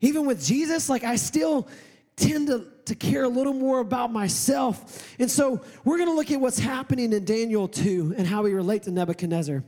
Even 0.01 0.25
with 0.25 0.43
Jesus, 0.43 0.89
like 0.89 1.03
I 1.03 1.15
still 1.15 1.67
tend 2.15 2.47
to, 2.47 2.65
to 2.85 2.95
care 2.95 3.23
a 3.23 3.29
little 3.29 3.53
more 3.53 3.79
about 3.79 4.11
myself. 4.11 5.15
And 5.19 5.29
so 5.29 5.61
we're 5.83 5.97
going 5.97 6.09
to 6.09 6.15
look 6.15 6.31
at 6.31 6.39
what's 6.39 6.59
happening 6.59 7.13
in 7.13 7.25
Daniel 7.25 7.67
2 7.67 8.15
and 8.17 8.27
how 8.27 8.43
we 8.43 8.53
relate 8.53 8.83
to 8.83 8.91
Nebuchadnezzar. 8.91 9.63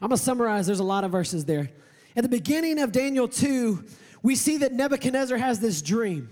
I'm 0.00 0.08
going 0.08 0.10
to 0.10 0.16
summarize, 0.16 0.66
there's 0.66 0.80
a 0.80 0.84
lot 0.84 1.04
of 1.04 1.12
verses 1.12 1.44
there. 1.44 1.70
At 2.16 2.22
the 2.22 2.28
beginning 2.28 2.80
of 2.80 2.92
Daniel 2.92 3.28
2, 3.28 3.84
we 4.22 4.34
see 4.34 4.58
that 4.58 4.72
Nebuchadnezzar 4.72 5.38
has 5.38 5.60
this 5.60 5.82
dream. 5.82 6.30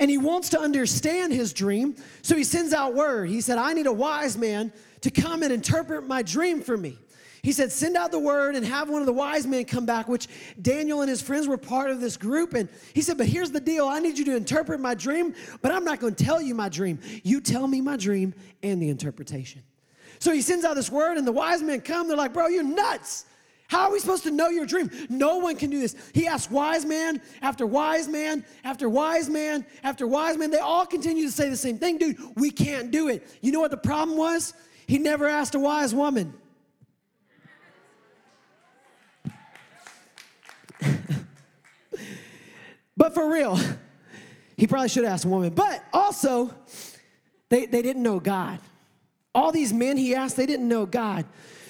And 0.00 0.10
he 0.10 0.16
wants 0.16 0.50
to 0.50 0.60
understand 0.60 1.32
his 1.32 1.52
dream, 1.52 1.96
so 2.22 2.36
he 2.36 2.44
sends 2.44 2.72
out 2.72 2.94
word. 2.94 3.28
He 3.28 3.40
said, 3.40 3.58
I 3.58 3.72
need 3.72 3.86
a 3.86 3.92
wise 3.92 4.38
man 4.38 4.72
to 5.00 5.10
come 5.10 5.42
and 5.42 5.52
interpret 5.52 6.06
my 6.06 6.22
dream 6.22 6.62
for 6.62 6.76
me. 6.76 6.98
He 7.42 7.52
said, 7.52 7.70
Send 7.70 7.96
out 7.96 8.10
the 8.10 8.18
word 8.18 8.54
and 8.56 8.64
have 8.64 8.88
one 8.88 9.00
of 9.00 9.06
the 9.06 9.12
wise 9.12 9.46
men 9.46 9.64
come 9.64 9.86
back, 9.86 10.08
which 10.08 10.28
Daniel 10.60 11.00
and 11.00 11.08
his 11.08 11.22
friends 11.22 11.46
were 11.46 11.56
part 11.56 11.90
of 11.90 12.00
this 12.00 12.16
group. 12.16 12.54
And 12.54 12.68
he 12.94 13.00
said, 13.00 13.18
But 13.18 13.26
here's 13.26 13.50
the 13.50 13.60
deal 13.60 13.86
I 13.86 14.00
need 14.00 14.18
you 14.18 14.24
to 14.26 14.36
interpret 14.36 14.80
my 14.80 14.94
dream, 14.94 15.34
but 15.62 15.72
I'm 15.72 15.84
not 15.84 16.00
going 16.00 16.14
to 16.14 16.24
tell 16.24 16.40
you 16.40 16.54
my 16.54 16.68
dream. 16.68 16.98
You 17.22 17.40
tell 17.40 17.66
me 17.66 17.80
my 17.80 17.96
dream 17.96 18.34
and 18.62 18.82
the 18.82 18.88
interpretation. 18.88 19.62
So 20.18 20.32
he 20.32 20.42
sends 20.42 20.64
out 20.64 20.74
this 20.74 20.90
word, 20.90 21.16
and 21.16 21.26
the 21.26 21.32
wise 21.32 21.62
men 21.62 21.80
come. 21.80 22.08
They're 22.08 22.16
like, 22.16 22.32
Bro, 22.32 22.48
you're 22.48 22.62
nuts. 22.62 23.24
How 23.68 23.82
are 23.82 23.92
we 23.92 23.98
supposed 23.98 24.22
to 24.22 24.30
know 24.30 24.48
your 24.48 24.64
dream? 24.64 24.90
No 25.10 25.36
one 25.36 25.54
can 25.54 25.68
do 25.68 25.78
this. 25.78 25.94
He 26.14 26.26
asked 26.26 26.50
wise 26.50 26.86
man 26.86 27.20
after 27.42 27.66
wise 27.66 28.08
man 28.08 28.44
after 28.64 28.88
wise 28.88 29.28
man 29.28 29.66
after 29.82 30.06
wise 30.06 30.38
man. 30.38 30.50
They 30.50 30.58
all 30.58 30.86
continue 30.86 31.26
to 31.26 31.32
say 31.32 31.50
the 31.50 31.56
same 31.56 31.78
thing. 31.78 31.98
Dude, 31.98 32.18
we 32.34 32.50
can't 32.50 32.90
do 32.90 33.08
it. 33.08 33.26
You 33.42 33.52
know 33.52 33.60
what 33.60 33.70
the 33.70 33.76
problem 33.76 34.16
was? 34.16 34.54
He 34.86 34.96
never 34.96 35.28
asked 35.28 35.54
a 35.54 35.58
wise 35.58 35.94
woman. 35.94 36.32
But 42.98 43.14
for 43.14 43.30
real, 43.30 43.58
he 44.56 44.66
probably 44.66 44.88
should 44.88 45.04
have 45.04 45.14
asked 45.14 45.24
a 45.24 45.28
woman. 45.28 45.54
But 45.54 45.84
also, 45.92 46.52
they, 47.48 47.64
they 47.66 47.80
didn't 47.80 48.02
know 48.02 48.18
God. 48.18 48.58
All 49.34 49.52
these 49.52 49.72
men 49.72 49.96
he 49.96 50.16
asked, 50.16 50.36
they 50.36 50.46
didn't 50.46 50.66
know 50.66 50.84
God. 50.84 51.24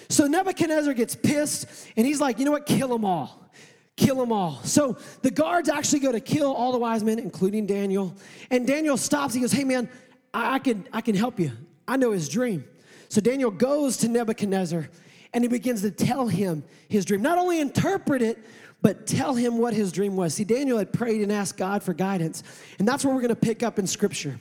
So 0.09 0.27
Nebuchadnezzar 0.27 0.95
gets 0.95 1.15
pissed 1.15 1.67
and 1.97 2.07
he's 2.07 2.19
like, 2.19 2.39
you 2.39 2.47
know 2.47 2.51
what? 2.51 2.65
Kill 2.65 2.89
them 2.89 3.05
all. 3.05 3.51
Kill 3.95 4.17
them 4.17 4.33
all. 4.33 4.61
So 4.65 4.97
the 5.21 5.31
guards 5.31 5.69
actually 5.69 5.99
go 5.99 6.13
to 6.13 6.21
kill 6.21 6.51
all 6.51 6.73
the 6.73 6.79
wise 6.79 7.05
men, 7.05 7.19
including 7.19 7.67
Daniel. 7.67 8.15
And 8.51 8.67
Daniel 8.67 8.97
stops. 8.97 9.35
He 9.35 9.41
goes, 9.43 9.53
hey, 9.53 9.65
man, 9.65 9.91
I, 10.33 10.55
I 10.55 10.59
can, 10.61 10.89
I 10.95 11.03
can 11.03 11.15
help 11.15 11.39
you. 11.39 11.53
I 11.87 11.99
know 11.99 12.13
his 12.13 12.31
dream. 12.31 12.65
So 13.11 13.21
Daniel 13.21 13.51
goes 13.51 13.99
to 13.99 14.09
Nebuchadnezzar 14.09 14.89
and 15.35 15.45
he 15.45 15.49
begins 15.49 15.83
to 15.83 15.91
tell 15.91 16.27
him 16.27 16.65
his 16.89 17.05
dream. 17.05 17.21
Not 17.21 17.37
only 17.37 17.61
interpret 17.61 18.23
it, 18.23 18.39
but 18.81 19.07
tell 19.07 19.35
him 19.35 19.59
what 19.59 19.75
his 19.75 19.91
dream 19.91 20.17
was. 20.17 20.35
See, 20.35 20.45
Daniel 20.45 20.79
had 20.79 20.93
prayed 20.93 21.23
and 21.23 21.33
asked 21.33 21.57
God 21.57 21.83
for 21.83 21.95
guidance. 21.95 22.43
And 22.79 22.87
that's 22.87 23.05
where 23.05 23.15
we're 23.15 23.21
going 23.21 23.31
to 23.31 23.37
pick 23.37 23.63
up 23.63 23.79
in 23.79 23.87
scripture. 23.87 24.41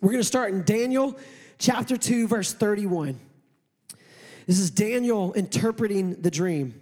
We're 0.00 0.10
going 0.10 0.20
to 0.20 0.26
start 0.26 0.52
in 0.52 0.62
Daniel 0.64 1.18
chapter 1.58 1.96
2, 1.96 2.28
verse 2.28 2.52
31. 2.52 3.18
This 4.46 4.58
is 4.58 4.70
Daniel 4.70 5.32
interpreting 5.32 6.20
the 6.20 6.30
dream. 6.30 6.80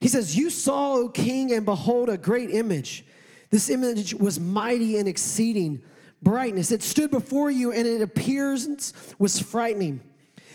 He 0.00 0.08
says, 0.08 0.36
You 0.36 0.48
saw, 0.48 0.94
O 0.94 1.08
king, 1.08 1.52
and 1.52 1.64
behold, 1.64 2.08
a 2.08 2.16
great 2.16 2.50
image. 2.50 3.04
This 3.50 3.68
image 3.68 4.14
was 4.14 4.40
mighty 4.40 4.96
and 4.96 5.06
exceeding 5.06 5.82
brightness. 6.22 6.72
It 6.72 6.82
stood 6.82 7.10
before 7.10 7.50
you, 7.50 7.72
and 7.72 7.86
its 7.86 8.02
appearance 8.02 8.94
was 9.18 9.38
frightening. 9.38 10.00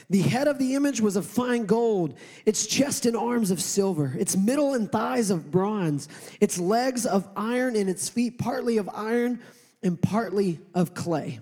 The 0.10 0.22
head 0.22 0.48
of 0.48 0.58
the 0.58 0.76
image 0.76 1.02
was 1.02 1.18
of 1.18 1.26
fine 1.26 1.66
gold, 1.66 2.18
its 2.46 2.66
chest 2.66 3.06
and 3.06 3.18
arms 3.18 3.52
of 3.52 3.62
silver, 3.62 4.16
its 4.18 4.38
middle 4.38 4.74
and 4.74 4.90
thighs 4.90 5.30
of 5.30 5.52
bronze, 5.52 6.08
its 6.40 6.58
legs 6.58 7.06
of 7.06 7.28
iron, 7.36 7.76
and 7.76 7.90
its 7.90 8.08
feet 8.08 8.38
partly 8.38 8.78
of 8.78 8.90
iron 8.94 9.42
and 9.84 10.02
partly 10.02 10.60
of 10.74 10.94
clay. 10.94 11.40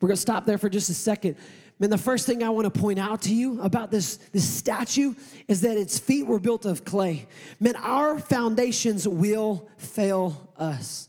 We're 0.00 0.08
going 0.08 0.16
to 0.16 0.20
stop 0.20 0.46
there 0.46 0.58
for 0.58 0.68
just 0.68 0.90
a 0.90 0.94
second. 0.94 1.36
Man, 1.78 1.90
the 1.90 1.98
first 1.98 2.26
thing 2.26 2.42
I 2.42 2.50
want 2.50 2.72
to 2.72 2.80
point 2.80 2.98
out 2.98 3.22
to 3.22 3.34
you 3.34 3.60
about 3.60 3.92
this, 3.92 4.16
this 4.16 4.48
statue 4.48 5.14
is 5.46 5.60
that 5.60 5.76
its 5.76 6.00
feet 6.00 6.26
were 6.26 6.40
built 6.40 6.64
of 6.64 6.84
clay. 6.84 7.28
Man, 7.60 7.76
our 7.76 8.18
foundations 8.18 9.06
will 9.06 9.68
fail 9.76 10.50
us. 10.56 11.08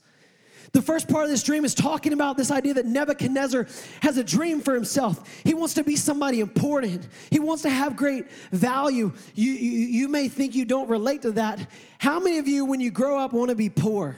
The 0.74 0.82
first 0.82 1.08
part 1.08 1.24
of 1.24 1.30
this 1.30 1.44
dream 1.44 1.66
is 1.66 1.76
talking 1.76 2.14
about 2.14 2.36
this 2.36 2.50
idea 2.50 2.74
that 2.74 2.88
Nebuchadnezzar 2.88 3.68
has 4.02 4.18
a 4.18 4.24
dream 4.24 4.60
for 4.60 4.74
himself. 4.74 5.30
He 5.44 5.54
wants 5.54 5.76
to 5.76 5.84
be 5.84 5.96
somebody 5.96 6.40
important, 6.40 7.08
he 7.30 7.40
wants 7.40 7.62
to 7.62 7.70
have 7.70 7.96
great 7.96 8.30
value. 8.52 9.14
You, 9.36 9.52
you, 9.52 9.72
you 9.88 10.08
may 10.08 10.28
think 10.28 10.56
you 10.56 10.66
don't 10.66 10.90
relate 10.90 11.22
to 11.22 11.32
that. 11.34 11.70
How 12.00 12.20
many 12.20 12.40
of 12.40 12.48
you, 12.48 12.66
when 12.66 12.80
you 12.80 12.90
grow 12.90 13.20
up, 13.20 13.34
want 13.34 13.50
to 13.50 13.56
be 13.56 13.70
poor? 13.70 14.16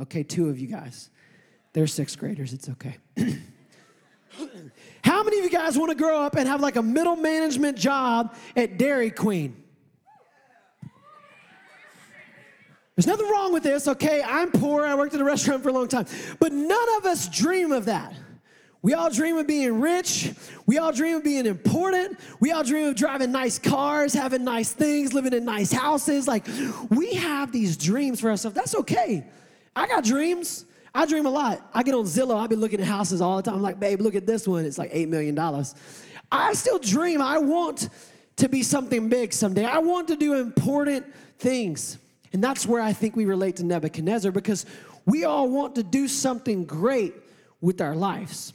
Okay, 0.00 0.22
two 0.22 0.50
of 0.50 0.58
you 0.58 0.68
guys. 0.68 1.08
They're 1.72 1.86
sixth 1.86 2.18
graders, 2.18 2.52
it's 2.52 2.68
okay. 2.68 2.98
How 5.02 5.22
many 5.24 5.38
of 5.38 5.44
you 5.44 5.50
guys 5.50 5.78
want 5.78 5.90
to 5.90 5.96
grow 5.96 6.20
up 6.20 6.36
and 6.36 6.46
have 6.46 6.60
like 6.60 6.76
a 6.76 6.82
middle 6.82 7.16
management 7.16 7.78
job 7.78 8.36
at 8.54 8.76
Dairy 8.76 9.10
Queen? 9.10 9.56
There's 12.98 13.06
nothing 13.06 13.30
wrong 13.30 13.52
with 13.52 13.62
this, 13.62 13.86
okay? 13.86 14.24
I'm 14.26 14.50
poor. 14.50 14.84
I 14.84 14.96
worked 14.96 15.14
at 15.14 15.20
a 15.20 15.24
restaurant 15.24 15.62
for 15.62 15.68
a 15.68 15.72
long 15.72 15.86
time. 15.86 16.06
But 16.40 16.52
none 16.52 16.96
of 16.96 17.06
us 17.06 17.28
dream 17.28 17.70
of 17.70 17.84
that. 17.84 18.12
We 18.82 18.92
all 18.94 19.08
dream 19.08 19.36
of 19.36 19.46
being 19.46 19.80
rich. 19.80 20.32
We 20.66 20.78
all 20.78 20.90
dream 20.90 21.18
of 21.18 21.22
being 21.22 21.46
important. 21.46 22.18
We 22.40 22.50
all 22.50 22.64
dream 22.64 22.88
of 22.88 22.96
driving 22.96 23.30
nice 23.30 23.56
cars, 23.56 24.12
having 24.12 24.42
nice 24.42 24.72
things, 24.72 25.14
living 25.14 25.32
in 25.32 25.44
nice 25.44 25.70
houses. 25.70 26.26
Like, 26.26 26.44
we 26.90 27.14
have 27.14 27.52
these 27.52 27.76
dreams 27.76 28.20
for 28.20 28.30
ourselves. 28.30 28.56
That's 28.56 28.74
okay. 28.74 29.24
I 29.76 29.86
got 29.86 30.02
dreams. 30.02 30.64
I 30.92 31.06
dream 31.06 31.26
a 31.26 31.30
lot. 31.30 31.64
I 31.72 31.84
get 31.84 31.94
on 31.94 32.02
Zillow, 32.02 32.36
I 32.36 32.48
be 32.48 32.56
looking 32.56 32.80
at 32.80 32.86
houses 32.88 33.20
all 33.20 33.36
the 33.36 33.42
time. 33.42 33.54
I'm 33.54 33.62
like, 33.62 33.78
babe, 33.78 34.00
look 34.00 34.16
at 34.16 34.26
this 34.26 34.48
one. 34.48 34.64
It's 34.64 34.76
like 34.76 34.92
$8 34.92 35.06
million. 35.06 35.38
I 36.32 36.52
still 36.52 36.80
dream. 36.80 37.22
I 37.22 37.38
want 37.38 37.90
to 38.38 38.48
be 38.48 38.64
something 38.64 39.08
big 39.08 39.32
someday. 39.32 39.66
I 39.66 39.78
want 39.78 40.08
to 40.08 40.16
do 40.16 40.34
important 40.34 41.06
things. 41.38 41.98
And 42.32 42.42
that's 42.42 42.66
where 42.66 42.80
I 42.80 42.92
think 42.92 43.16
we 43.16 43.24
relate 43.24 43.56
to 43.56 43.64
Nebuchadnezzar 43.64 44.32
because 44.32 44.66
we 45.06 45.24
all 45.24 45.48
want 45.48 45.76
to 45.76 45.82
do 45.82 46.08
something 46.08 46.64
great 46.64 47.14
with 47.60 47.80
our 47.80 47.94
lives. 47.94 48.52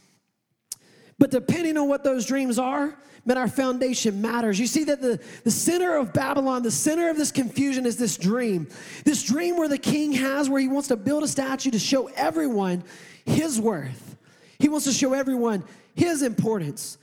But 1.17 1.31
depending 1.31 1.77
on 1.77 1.87
what 1.87 2.03
those 2.03 2.25
dreams 2.25 2.59
are, 2.59 2.97
man, 3.25 3.37
our 3.37 3.47
foundation 3.47 4.21
matters. 4.21 4.59
You 4.59 4.67
see 4.67 4.83
that 4.85 5.01
the, 5.01 5.19
the 5.43 5.51
center 5.51 5.95
of 5.95 6.13
Babylon, 6.13 6.63
the 6.63 6.71
center 6.71 7.09
of 7.09 7.17
this 7.17 7.31
confusion 7.31 7.85
is 7.85 7.97
this 7.97 8.17
dream. 8.17 8.67
This 9.05 9.23
dream 9.23 9.57
where 9.57 9.67
the 9.67 9.77
king 9.77 10.11
has, 10.13 10.49
where 10.49 10.61
he 10.61 10.67
wants 10.67 10.89
to 10.89 10.97
build 10.97 11.23
a 11.23 11.27
statue 11.27 11.71
to 11.71 11.79
show 11.79 12.07
everyone 12.15 12.83
his 13.25 13.59
worth. 13.59 14.17
He 14.59 14.69
wants 14.69 14.85
to 14.85 14.91
show 14.91 15.13
everyone 15.13 15.63
his 15.95 16.21
importance. 16.21 16.97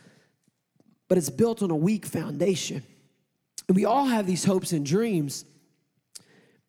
But 1.09 1.19
it's 1.19 1.31
built 1.31 1.63
on 1.63 1.71
a 1.71 1.77
weak 1.77 2.07
foundation. 2.07 2.83
And 3.69 3.77
we 3.77 3.85
all 3.85 4.07
have 4.07 4.27
these 4.27 4.45
hopes 4.45 4.73
and 4.73 4.85
dreams. 4.85 5.45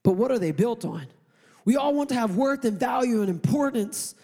But 0.03 0.13
what 0.13 0.31
are 0.31 0.39
they 0.39 0.51
built 0.51 0.85
on? 0.85 1.07
We 1.65 1.75
all 1.75 1.93
want 1.93 2.09
to 2.09 2.15
have 2.15 2.35
worth 2.35 2.65
and 2.65 2.79
value 2.79 3.21
and 3.21 3.29
importance, 3.29 4.15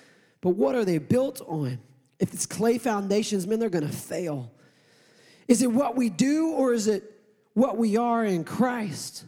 but 0.41 0.51
what 0.51 0.75
are 0.75 0.85
they 0.85 0.97
built 0.97 1.41
on? 1.47 1.79
If 2.19 2.33
it's 2.33 2.45
clay 2.45 2.77
foundations, 2.77 3.45
man, 3.45 3.59
they're 3.59 3.69
gonna 3.69 3.89
fail. 3.89 4.51
Is 5.47 5.61
it 5.61 5.71
what 5.71 5.95
we 5.95 6.09
do 6.09 6.51
or 6.51 6.73
is 6.73 6.87
it 6.87 7.03
what 7.53 7.77
we 7.77 7.95
are 7.95 8.25
in 8.25 8.43
Christ? 8.43 9.25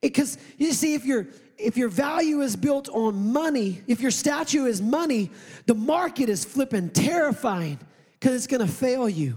Because 0.00 0.38
you 0.58 0.72
see, 0.72 0.94
if 0.94 1.04
your 1.04 1.26
if 1.58 1.76
your 1.76 1.88
value 1.88 2.40
is 2.40 2.56
built 2.56 2.88
on 2.88 3.32
money, 3.32 3.82
if 3.86 4.00
your 4.00 4.10
statue 4.10 4.64
is 4.64 4.80
money, 4.80 5.30
the 5.66 5.74
market 5.74 6.28
is 6.30 6.44
flipping 6.44 6.88
terrifying 6.90 7.78
because 8.18 8.34
it's 8.34 8.46
gonna 8.46 8.66
fail 8.66 9.08
you. 9.08 9.36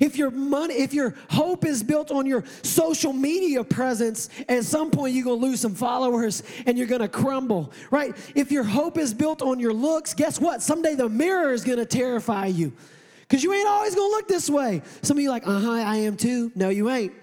If 0.00 0.16
your 0.16 0.30
money, 0.30 0.74
if 0.74 0.92
your 0.92 1.14
hope 1.30 1.64
is 1.64 1.82
built 1.82 2.10
on 2.10 2.26
your 2.26 2.44
social 2.62 3.12
media 3.12 3.64
presence, 3.64 4.28
at 4.48 4.64
some 4.64 4.90
point 4.90 5.14
you're 5.14 5.24
gonna 5.24 5.36
lose 5.36 5.60
some 5.60 5.74
followers 5.74 6.42
and 6.66 6.78
you're 6.78 6.86
gonna 6.86 7.08
crumble, 7.08 7.72
right? 7.90 8.16
If 8.34 8.50
your 8.52 8.64
hope 8.64 8.98
is 8.98 9.14
built 9.14 9.42
on 9.42 9.60
your 9.60 9.72
looks, 9.72 10.14
guess 10.14 10.40
what? 10.40 10.62
Someday 10.62 10.94
the 10.94 11.08
mirror 11.08 11.52
is 11.52 11.64
gonna 11.64 11.86
terrify 11.86 12.46
you. 12.46 12.72
Because 13.20 13.42
you 13.42 13.52
ain't 13.54 13.68
always 13.68 13.94
gonna 13.94 14.10
look 14.10 14.28
this 14.28 14.50
way. 14.50 14.82
Some 15.00 15.16
of 15.16 15.22
you 15.22 15.30
like, 15.30 15.46
uh-huh, 15.46 15.70
I 15.70 15.96
am 15.96 16.16
too. 16.16 16.52
No, 16.54 16.68
you 16.68 16.90
ain't. 16.90 17.14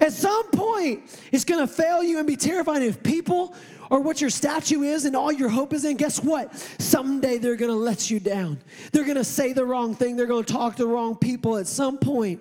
At 0.00 0.12
some 0.12 0.50
point, 0.50 1.02
it's 1.30 1.44
gonna 1.44 1.68
fail 1.68 2.02
you 2.02 2.18
and 2.18 2.26
be 2.26 2.34
terrifying 2.36 2.82
if 2.82 3.02
people 3.02 3.54
or 3.92 4.00
what 4.00 4.22
your 4.22 4.30
statue 4.30 4.84
is 4.84 5.04
and 5.04 5.14
all 5.14 5.30
your 5.30 5.50
hope 5.50 5.74
is 5.74 5.84
in, 5.84 5.98
guess 5.98 6.18
what? 6.18 6.56
Someday 6.78 7.36
they're 7.36 7.56
gonna 7.56 7.74
let 7.74 8.10
you 8.10 8.18
down. 8.18 8.58
They're 8.90 9.04
gonna 9.04 9.22
say 9.22 9.52
the 9.52 9.66
wrong 9.66 9.94
thing, 9.94 10.16
they're 10.16 10.24
gonna 10.24 10.44
talk 10.44 10.76
to 10.76 10.84
the 10.84 10.88
wrong 10.88 11.14
people. 11.14 11.58
At 11.58 11.66
some 11.66 11.98
point, 11.98 12.40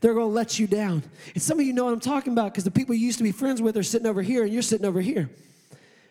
they're 0.00 0.14
gonna 0.14 0.26
let 0.26 0.60
you 0.60 0.68
down. 0.68 1.02
And 1.34 1.42
some 1.42 1.58
of 1.58 1.66
you 1.66 1.72
know 1.72 1.86
what 1.86 1.92
I'm 1.92 1.98
talking 1.98 2.32
about 2.32 2.52
because 2.52 2.62
the 2.62 2.70
people 2.70 2.94
you 2.94 3.04
used 3.04 3.18
to 3.18 3.24
be 3.24 3.32
friends 3.32 3.60
with 3.60 3.76
are 3.76 3.82
sitting 3.82 4.06
over 4.06 4.22
here 4.22 4.44
and 4.44 4.52
you're 4.52 4.62
sitting 4.62 4.86
over 4.86 5.00
here. 5.00 5.28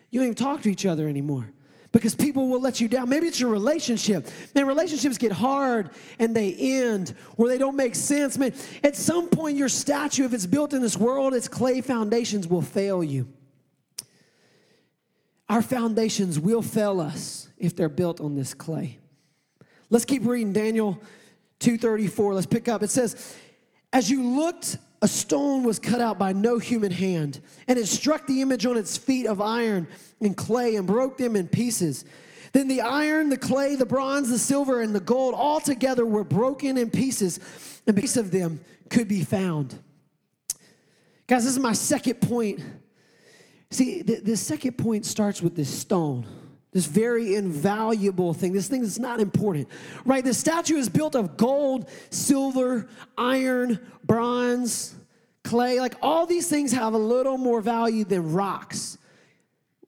You 0.09 0.19
don't 0.19 0.27
even 0.27 0.35
talk 0.35 0.61
to 0.63 0.69
each 0.69 0.85
other 0.85 1.07
anymore 1.07 1.47
because 1.93 2.13
people 2.13 2.49
will 2.49 2.59
let 2.59 2.81
you 2.81 2.89
down. 2.89 3.07
Maybe 3.07 3.27
it's 3.27 3.39
your 3.39 3.49
relationship. 3.49 4.27
Man, 4.53 4.67
relationships 4.67 5.17
get 5.17 5.31
hard 5.31 5.91
and 6.19 6.35
they 6.35 6.53
end 6.53 7.15
or 7.37 7.47
they 7.47 7.57
don't 7.57 7.77
make 7.77 7.95
sense. 7.95 8.37
Man, 8.37 8.53
at 8.83 8.97
some 8.97 9.29
point, 9.29 9.55
your 9.55 9.69
statue, 9.69 10.25
if 10.25 10.33
it's 10.33 10.45
built 10.45 10.73
in 10.73 10.81
this 10.81 10.97
world, 10.97 11.33
its 11.33 11.47
clay 11.47 11.79
foundations 11.79 12.45
will 12.45 12.61
fail 12.61 13.01
you. 13.01 13.25
Our 15.51 15.61
foundations 15.61 16.39
will 16.39 16.61
fail 16.61 17.01
us 17.01 17.49
if 17.57 17.75
they're 17.75 17.89
built 17.89 18.21
on 18.21 18.35
this 18.35 18.53
clay. 18.53 18.97
Let's 19.89 20.05
keep 20.05 20.25
reading 20.25 20.53
Daniel 20.53 20.97
2:34. 21.59 22.33
Let's 22.33 22.47
pick 22.47 22.69
up. 22.69 22.81
It 22.81 22.89
says, 22.89 23.17
"As 23.91 24.09
you 24.09 24.23
looked, 24.23 24.77
a 25.01 25.09
stone 25.09 25.63
was 25.63 25.77
cut 25.77 25.99
out 25.99 26.17
by 26.17 26.31
no 26.31 26.57
human 26.57 26.93
hand, 26.93 27.41
and 27.67 27.77
it 27.77 27.87
struck 27.87 28.27
the 28.27 28.41
image 28.41 28.65
on 28.65 28.77
its 28.77 28.95
feet 28.95 29.27
of 29.27 29.41
iron 29.41 29.89
and 30.21 30.37
clay 30.37 30.77
and 30.77 30.87
broke 30.87 31.17
them 31.17 31.35
in 31.35 31.49
pieces." 31.49 32.05
Then 32.53 32.69
the 32.69 32.79
iron, 32.79 33.27
the 33.27 33.35
clay, 33.35 33.75
the 33.75 33.85
bronze, 33.85 34.29
the 34.29 34.39
silver, 34.39 34.79
and 34.79 34.95
the 34.95 35.01
gold 35.01 35.33
all 35.33 35.59
together 35.59 36.05
were 36.05 36.23
broken 36.23 36.77
in 36.77 36.89
pieces, 36.89 37.41
and 37.85 37.97
piece 37.97 38.15
of 38.15 38.31
them 38.31 38.61
could 38.89 39.09
be 39.09 39.25
found. 39.25 39.75
Guys, 41.27 41.43
this 41.43 41.51
is 41.51 41.59
my 41.59 41.73
second 41.73 42.21
point. 42.21 42.61
See, 43.71 44.01
the, 44.01 44.15
the 44.15 44.37
second 44.37 44.77
point 44.77 45.05
starts 45.05 45.41
with 45.41 45.55
this 45.55 45.69
stone 45.69 46.25
this 46.71 46.85
very 46.85 47.35
invaluable 47.35 48.33
thing, 48.33 48.53
this 48.53 48.67
thing 48.67 48.81
that's 48.81 48.99
not 48.99 49.19
important, 49.19 49.67
right? 50.05 50.23
The 50.23 50.33
statue 50.33 50.77
is 50.77 50.87
built 50.87 51.15
of 51.15 51.35
gold, 51.35 51.89
silver, 52.09 52.87
iron, 53.17 53.79
bronze, 54.05 54.95
clay. 55.43 55.79
Like 55.79 55.95
all 56.01 56.25
these 56.25 56.47
things 56.47 56.71
have 56.71 56.93
a 56.93 56.97
little 56.97 57.37
more 57.37 57.59
value 57.59 58.05
than 58.05 58.31
rocks. 58.31 58.97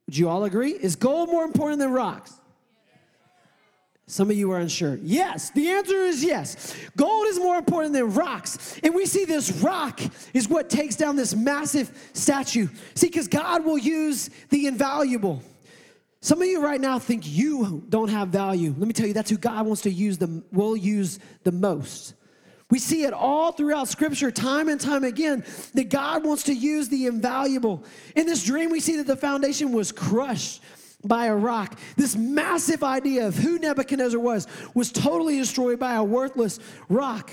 Would 0.06 0.18
you 0.18 0.28
all 0.28 0.44
agree? 0.44 0.72
Is 0.72 0.96
gold 0.96 1.30
more 1.30 1.44
important 1.44 1.78
than 1.78 1.90
rocks? 1.90 2.34
Some 4.06 4.30
of 4.30 4.36
you 4.36 4.50
are 4.52 4.58
unsure. 4.58 4.98
Yes, 5.02 5.50
the 5.50 5.68
answer 5.68 5.96
is 5.96 6.22
yes. 6.22 6.76
Gold 6.94 7.26
is 7.28 7.38
more 7.38 7.56
important 7.56 7.94
than 7.94 8.12
rocks. 8.12 8.78
And 8.82 8.94
we 8.94 9.06
see 9.06 9.24
this 9.24 9.50
rock 9.62 10.00
is 10.34 10.46
what 10.46 10.68
takes 10.68 10.94
down 10.94 11.16
this 11.16 11.34
massive 11.34 12.10
statue. 12.12 12.68
See, 12.94 13.06
because 13.06 13.28
God 13.28 13.64
will 13.64 13.78
use 13.78 14.28
the 14.50 14.66
invaluable. 14.66 15.42
Some 16.20 16.42
of 16.42 16.48
you 16.48 16.62
right 16.62 16.80
now 16.80 16.98
think 16.98 17.26
you 17.26 17.82
don't 17.88 18.08
have 18.08 18.28
value. 18.28 18.74
Let 18.76 18.86
me 18.86 18.92
tell 18.92 19.06
you, 19.06 19.14
that's 19.14 19.30
who 19.30 19.38
God 19.38 19.66
wants 19.66 19.82
to 19.82 19.90
use 19.90 20.18
the 20.18 20.42
will 20.52 20.76
use 20.76 21.18
the 21.42 21.52
most. 21.52 22.14
We 22.70 22.78
see 22.78 23.04
it 23.04 23.12
all 23.12 23.52
throughout 23.52 23.88
scripture, 23.88 24.30
time 24.30 24.68
and 24.68 24.80
time 24.80 25.04
again, 25.04 25.44
that 25.74 25.90
God 25.90 26.24
wants 26.24 26.44
to 26.44 26.54
use 26.54 26.88
the 26.88 27.06
invaluable. 27.06 27.84
In 28.16 28.26
this 28.26 28.42
dream, 28.42 28.70
we 28.70 28.80
see 28.80 28.96
that 28.96 29.06
the 29.06 29.16
foundation 29.16 29.72
was 29.72 29.92
crushed 29.92 30.62
by 31.04 31.26
a 31.26 31.34
rock. 31.34 31.78
This 31.96 32.16
massive 32.16 32.82
idea 32.82 33.26
of 33.26 33.36
who 33.36 33.58
Nebuchadnezzar 33.58 34.20
was 34.20 34.46
was 34.74 34.90
totally 34.90 35.38
destroyed 35.38 35.78
by 35.78 35.94
a 35.94 36.04
worthless 36.04 36.58
rock. 36.88 37.30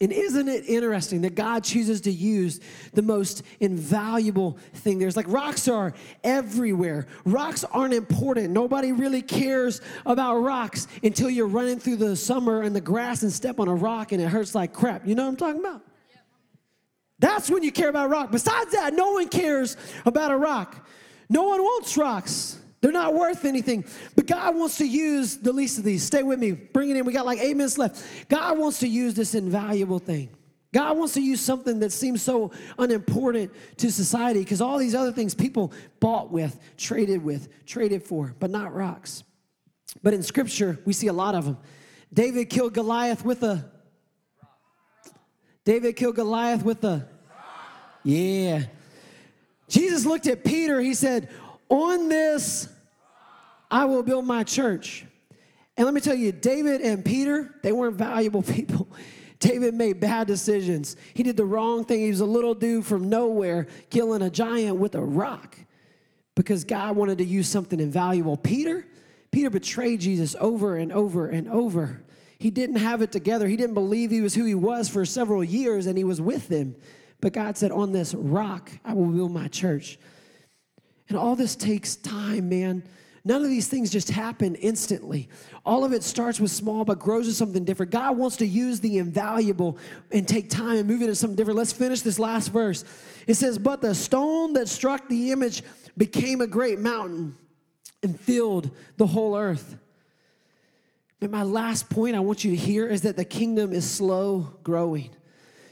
And 0.00 0.12
isn't 0.12 0.46
it 0.46 0.68
interesting 0.68 1.22
that 1.22 1.34
God 1.34 1.64
chooses 1.64 2.02
to 2.02 2.12
use 2.12 2.60
the 2.94 3.02
most 3.02 3.42
invaluable 3.58 4.56
thing? 4.74 5.00
There's 5.00 5.16
like 5.16 5.26
rocks 5.28 5.66
are 5.66 5.92
everywhere. 6.22 7.08
Rocks 7.24 7.64
aren't 7.64 7.94
important. 7.94 8.50
Nobody 8.50 8.92
really 8.92 9.22
cares 9.22 9.80
about 10.06 10.36
rocks 10.36 10.86
until 11.02 11.28
you're 11.28 11.48
running 11.48 11.80
through 11.80 11.96
the 11.96 12.14
summer 12.14 12.62
and 12.62 12.76
the 12.76 12.80
grass 12.80 13.22
and 13.24 13.32
step 13.32 13.58
on 13.58 13.66
a 13.66 13.74
rock 13.74 14.12
and 14.12 14.22
it 14.22 14.28
hurts 14.28 14.54
like 14.54 14.72
crap. 14.72 15.04
You 15.04 15.16
know 15.16 15.24
what 15.24 15.30
I'm 15.30 15.36
talking 15.36 15.60
about? 15.60 15.82
That's 17.18 17.50
when 17.50 17.64
you 17.64 17.72
care 17.72 17.88
about 17.88 18.08
rock. 18.08 18.30
Besides 18.30 18.70
that, 18.72 18.94
no 18.94 19.12
one 19.14 19.28
cares 19.28 19.76
about 20.06 20.30
a 20.30 20.36
rock. 20.36 20.88
No 21.28 21.42
one 21.42 21.60
wants 21.60 21.96
rocks. 21.96 22.57
They're 22.80 22.92
not 22.92 23.14
worth 23.14 23.44
anything. 23.44 23.84
But 24.14 24.26
God 24.26 24.54
wants 24.54 24.78
to 24.78 24.86
use 24.86 25.36
the 25.36 25.52
least 25.52 25.78
of 25.78 25.84
these. 25.84 26.02
Stay 26.04 26.22
with 26.22 26.38
me. 26.38 26.52
Bring 26.52 26.90
it 26.90 26.96
in. 26.96 27.04
We 27.04 27.12
got 27.12 27.26
like 27.26 27.40
eight 27.40 27.56
minutes 27.56 27.78
left. 27.78 28.28
God 28.28 28.58
wants 28.58 28.80
to 28.80 28.88
use 28.88 29.14
this 29.14 29.34
invaluable 29.34 29.98
thing. 29.98 30.30
God 30.72 30.98
wants 30.98 31.14
to 31.14 31.22
use 31.22 31.40
something 31.40 31.80
that 31.80 31.92
seems 31.92 32.22
so 32.22 32.52
unimportant 32.78 33.52
to 33.78 33.90
society 33.90 34.40
because 34.40 34.60
all 34.60 34.78
these 34.78 34.94
other 34.94 35.12
things 35.12 35.34
people 35.34 35.72
bought 35.98 36.30
with, 36.30 36.58
traded 36.76 37.24
with, 37.24 37.48
traded 37.64 38.02
for, 38.02 38.34
but 38.38 38.50
not 38.50 38.74
rocks. 38.74 39.24
But 40.02 40.12
in 40.12 40.22
scripture, 40.22 40.78
we 40.84 40.92
see 40.92 41.06
a 41.06 41.12
lot 41.12 41.34
of 41.34 41.46
them. 41.46 41.56
David 42.12 42.50
killed 42.50 42.74
Goliath 42.74 43.24
with 43.24 43.42
a. 43.42 43.70
David 45.64 45.96
killed 45.96 46.16
Goliath 46.16 46.62
with 46.62 46.84
a. 46.84 47.08
Yeah. 48.04 48.64
Jesus 49.68 50.06
looked 50.06 50.26
at 50.26 50.44
Peter. 50.44 50.80
He 50.80 50.94
said, 50.94 51.28
on 51.68 52.08
this, 52.08 52.68
I 53.70 53.84
will 53.84 54.02
build 54.02 54.24
my 54.24 54.44
church. 54.44 55.04
And 55.76 55.84
let 55.84 55.94
me 55.94 56.00
tell 56.00 56.14
you, 56.14 56.32
David 56.32 56.80
and 56.80 57.04
Peter, 57.04 57.54
they 57.62 57.72
weren't 57.72 57.96
valuable 57.96 58.42
people. 58.54 58.88
David 59.38 59.74
made 59.74 60.00
bad 60.00 60.26
decisions. 60.26 60.96
He 61.14 61.22
did 61.22 61.36
the 61.36 61.44
wrong 61.44 61.84
thing. 61.84 62.00
He 62.00 62.08
was 62.08 62.20
a 62.20 62.26
little 62.26 62.54
dude 62.54 62.84
from 62.84 63.08
nowhere 63.08 63.68
killing 63.88 64.22
a 64.22 64.30
giant 64.30 64.76
with 64.76 64.96
a 64.96 65.00
rock 65.00 65.56
because 66.34 66.64
God 66.64 66.96
wanted 66.96 67.18
to 67.18 67.24
use 67.24 67.48
something 67.48 67.78
invaluable. 67.78 68.36
Peter, 68.36 68.84
Peter 69.30 69.50
betrayed 69.50 70.00
Jesus 70.00 70.34
over 70.40 70.76
and 70.76 70.92
over 70.92 71.28
and 71.28 71.48
over. 71.48 72.02
He 72.38 72.50
didn't 72.50 72.76
have 72.76 73.02
it 73.02 73.12
together. 73.12 73.46
He 73.46 73.56
didn't 73.56 73.74
believe 73.74 74.10
he 74.10 74.20
was 74.20 74.34
who 74.34 74.44
he 74.44 74.54
was 74.54 74.88
for 74.88 75.04
several 75.04 75.42
years 75.44 75.86
and 75.86 75.96
he 75.96 76.04
was 76.04 76.20
with 76.20 76.48
them. 76.48 76.74
But 77.20 77.32
God 77.32 77.56
said, 77.56 77.72
On 77.72 77.92
this 77.92 78.14
rock, 78.14 78.70
I 78.84 78.94
will 78.94 79.06
build 79.06 79.32
my 79.32 79.48
church. 79.48 79.98
And 81.08 81.16
all 81.16 81.36
this 81.36 81.56
takes 81.56 81.96
time, 81.96 82.48
man. 82.48 82.82
None 83.24 83.42
of 83.42 83.50
these 83.50 83.68
things 83.68 83.90
just 83.90 84.10
happen 84.10 84.54
instantly. 84.54 85.28
All 85.66 85.84
of 85.84 85.92
it 85.92 86.02
starts 86.02 86.40
with 86.40 86.50
small 86.50 86.84
but 86.84 86.98
grows 86.98 87.26
to 87.26 87.34
something 87.34 87.64
different. 87.64 87.92
God 87.92 88.16
wants 88.16 88.36
to 88.38 88.46
use 88.46 88.80
the 88.80 88.98
invaluable 88.98 89.76
and 90.10 90.26
take 90.26 90.48
time 90.48 90.76
and 90.76 90.86
move 90.88 91.02
it 91.02 91.04
into 91.04 91.14
something 91.14 91.36
different. 91.36 91.58
Let's 91.58 91.72
finish 91.72 92.00
this 92.00 92.18
last 92.18 92.48
verse. 92.48 92.84
It 93.26 93.34
says, 93.34 93.58
But 93.58 93.80
the 93.80 93.94
stone 93.94 94.54
that 94.54 94.68
struck 94.68 95.08
the 95.08 95.32
image 95.32 95.62
became 95.96 96.40
a 96.40 96.46
great 96.46 96.78
mountain 96.78 97.36
and 98.02 98.18
filled 98.18 98.70
the 98.96 99.06
whole 99.06 99.36
earth. 99.36 99.76
And 101.20 101.32
my 101.32 101.42
last 101.42 101.90
point 101.90 102.14
I 102.14 102.20
want 102.20 102.44
you 102.44 102.52
to 102.52 102.56
hear 102.56 102.86
is 102.86 103.02
that 103.02 103.16
the 103.16 103.24
kingdom 103.24 103.72
is 103.72 103.88
slow 103.90 104.54
growing. 104.62 105.10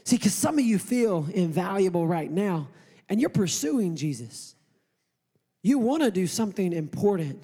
See, 0.03 0.17
because 0.17 0.33
some 0.33 0.59
of 0.59 0.65
you 0.65 0.77
feel 0.77 1.27
invaluable 1.33 2.05
right 2.05 2.29
now 2.29 2.67
and 3.09 3.19
you're 3.19 3.29
pursuing 3.29 3.95
Jesus. 3.95 4.56
You 5.67 5.79
want 5.79 6.01
to 6.01 6.11
do 6.11 6.27
something 6.27 6.71
important. 6.71 7.43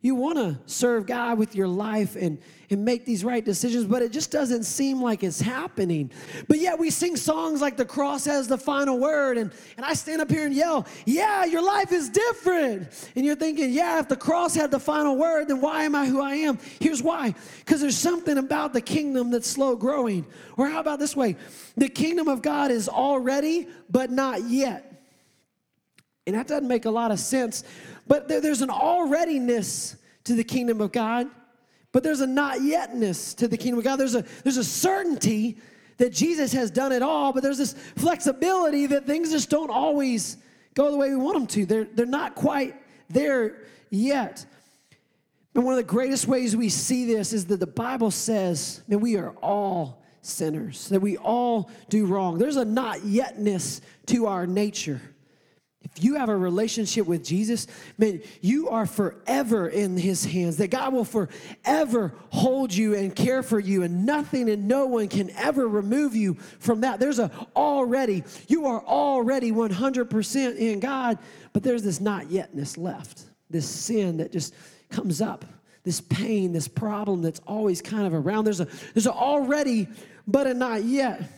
You 0.00 0.16
want 0.16 0.38
to 0.38 0.58
serve 0.66 1.06
God 1.06 1.38
with 1.38 1.54
your 1.54 1.68
life 1.68 2.16
and, 2.16 2.40
and 2.68 2.84
make 2.84 3.04
these 3.04 3.22
right 3.22 3.44
decisions, 3.44 3.84
but 3.84 4.02
it 4.02 4.10
just 4.10 4.32
doesn't 4.32 4.64
seem 4.64 5.00
like 5.00 5.22
it's 5.22 5.40
happening. 5.40 6.10
But 6.48 6.58
yet 6.58 6.80
we 6.80 6.90
sing 6.90 7.14
songs 7.14 7.60
like 7.60 7.76
The 7.76 7.84
Cross 7.84 8.24
Has 8.24 8.48
the 8.48 8.58
Final 8.58 8.98
Word, 8.98 9.38
and, 9.38 9.52
and 9.76 9.86
I 9.86 9.92
stand 9.92 10.20
up 10.20 10.28
here 10.28 10.46
and 10.46 10.52
yell, 10.52 10.84
Yeah, 11.06 11.44
your 11.44 11.62
life 11.62 11.92
is 11.92 12.08
different. 12.08 12.88
And 13.14 13.24
you're 13.24 13.36
thinking, 13.36 13.70
Yeah, 13.70 14.00
if 14.00 14.08
the 14.08 14.16
cross 14.16 14.52
had 14.52 14.72
the 14.72 14.80
final 14.80 15.16
word, 15.16 15.46
then 15.46 15.60
why 15.60 15.84
am 15.84 15.94
I 15.94 16.06
who 16.06 16.20
I 16.20 16.34
am? 16.34 16.58
Here's 16.80 17.04
why 17.04 17.36
because 17.60 17.80
there's 17.80 17.96
something 17.96 18.36
about 18.36 18.72
the 18.72 18.80
kingdom 18.80 19.30
that's 19.30 19.46
slow 19.46 19.76
growing. 19.76 20.26
Or 20.56 20.68
how 20.68 20.80
about 20.80 20.98
this 20.98 21.14
way? 21.14 21.36
The 21.76 21.88
kingdom 21.88 22.26
of 22.26 22.42
God 22.42 22.72
is 22.72 22.88
already, 22.88 23.68
but 23.88 24.10
not 24.10 24.42
yet. 24.42 24.89
And 26.30 26.38
that 26.38 26.46
doesn't 26.46 26.68
make 26.68 26.84
a 26.84 26.90
lot 26.90 27.10
of 27.10 27.18
sense. 27.18 27.64
But 28.06 28.28
there, 28.28 28.40
there's 28.40 28.62
an 28.62 28.70
alreadiness 28.70 29.96
to 30.24 30.34
the 30.34 30.44
kingdom 30.44 30.80
of 30.80 30.92
God, 30.92 31.28
but 31.90 32.04
there's 32.04 32.20
a 32.20 32.26
not 32.26 32.58
yetness 32.58 33.36
to 33.38 33.48
the 33.48 33.56
kingdom 33.56 33.78
of 33.78 33.84
God. 33.84 33.96
There's 33.96 34.14
a, 34.14 34.24
there's 34.44 34.56
a 34.56 34.62
certainty 34.64 35.58
that 35.96 36.12
Jesus 36.12 36.52
has 36.52 36.70
done 36.70 36.92
it 36.92 37.02
all, 37.02 37.32
but 37.32 37.42
there's 37.42 37.58
this 37.58 37.72
flexibility 37.96 38.86
that 38.86 39.06
things 39.06 39.32
just 39.32 39.50
don't 39.50 39.70
always 39.70 40.36
go 40.74 40.92
the 40.92 40.96
way 40.96 41.10
we 41.10 41.16
want 41.16 41.36
them 41.36 41.46
to. 41.48 41.66
They're, 41.66 41.84
they're 41.84 42.06
not 42.06 42.36
quite 42.36 42.76
there 43.08 43.64
yet. 43.90 44.46
And 45.56 45.64
one 45.64 45.74
of 45.74 45.78
the 45.78 45.82
greatest 45.82 46.28
ways 46.28 46.56
we 46.56 46.68
see 46.68 47.06
this 47.12 47.32
is 47.32 47.46
that 47.46 47.58
the 47.58 47.66
Bible 47.66 48.12
says 48.12 48.82
that 48.86 48.98
we 48.98 49.16
are 49.16 49.30
all 49.42 50.00
sinners, 50.22 50.88
that 50.90 51.00
we 51.00 51.16
all 51.16 51.70
do 51.88 52.06
wrong. 52.06 52.38
There's 52.38 52.56
a 52.56 52.64
not 52.64 52.98
yetness 52.98 53.80
to 54.06 54.26
our 54.26 54.46
nature. 54.46 55.00
If 55.96 56.04
you 56.04 56.14
have 56.14 56.28
a 56.28 56.36
relationship 56.36 57.06
with 57.06 57.24
Jesus, 57.24 57.66
man, 57.98 58.22
you 58.40 58.68
are 58.68 58.86
forever 58.86 59.68
in 59.68 59.96
his 59.96 60.24
hands. 60.24 60.56
That 60.58 60.70
God 60.70 60.92
will 60.92 61.04
forever 61.04 62.14
hold 62.30 62.72
you 62.72 62.94
and 62.94 63.14
care 63.14 63.42
for 63.42 63.58
you, 63.58 63.82
and 63.82 64.06
nothing 64.06 64.48
and 64.48 64.68
no 64.68 64.86
one 64.86 65.08
can 65.08 65.30
ever 65.30 65.66
remove 65.66 66.14
you 66.14 66.34
from 66.34 66.82
that. 66.82 67.00
There's 67.00 67.18
a 67.18 67.30
already, 67.56 68.22
you 68.46 68.66
are 68.66 68.80
already 68.84 69.50
100% 69.50 70.56
in 70.56 70.78
God, 70.78 71.18
but 71.52 71.64
there's 71.64 71.82
this 71.82 72.00
not 72.00 72.26
yetness 72.26 72.78
left, 72.78 73.22
this 73.50 73.68
sin 73.68 74.18
that 74.18 74.30
just 74.30 74.54
comes 74.90 75.20
up, 75.20 75.44
this 75.82 76.00
pain, 76.00 76.52
this 76.52 76.68
problem 76.68 77.20
that's 77.20 77.40
always 77.48 77.82
kind 77.82 78.06
of 78.06 78.14
around. 78.14 78.44
There's 78.44 78.60
a 78.60 78.68
there's 78.94 79.06
a 79.06 79.12
already, 79.12 79.88
but 80.26 80.46
a 80.46 80.54
not 80.54 80.84
yet. 80.84 81.28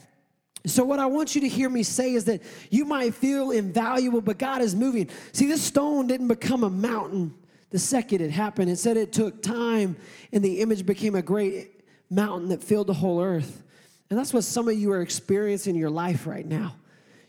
So, 0.65 0.85
what 0.85 1.01
I 1.01 1.07
want 1.07 1.35
you 1.35 1.41
to 1.41 1.49
hear 1.49 1.69
me 1.69 1.83
say 1.83 2.15
is 2.15 2.25
that 2.27 2.43
you 2.71 2.85
might 2.85 3.15
feel 3.15 3.51
invaluable, 3.51 4.21
but 4.21 4.39
God 4.39 4.63
is 4.63 4.77
moving. 4.77 5.11
See, 5.33 5.47
this 5.47 5.63
stone 5.63 6.07
didn't 6.07 6.29
become 6.29 6.63
a 6.63 6.71
mountain 6.71 7.35
the 7.73 7.79
second 7.79 8.21
it 8.21 8.31
happened. 8.31 8.71
It 8.71 8.77
said 8.77 8.97
it 8.97 9.13
took 9.13 9.43
time, 9.43 9.97
and 10.31 10.45
the 10.45 10.61
image 10.61 10.87
became 10.87 11.15
a 11.15 11.23
great 11.23 11.81
mountain 12.11 12.51
that 12.51 12.63
filled 12.63 12.87
the 12.87 12.95
whole 12.95 13.21
earth. 13.21 13.63
And 14.11 14.19
that's 14.19 14.33
what 14.33 14.45
some 14.45 14.69
of 14.69 14.79
you 14.79 14.93
are 14.93 15.01
experiencing 15.01 15.75
in 15.75 15.81
your 15.81 15.91
life 15.91 16.27
right 16.27 16.47
now. 16.47 16.77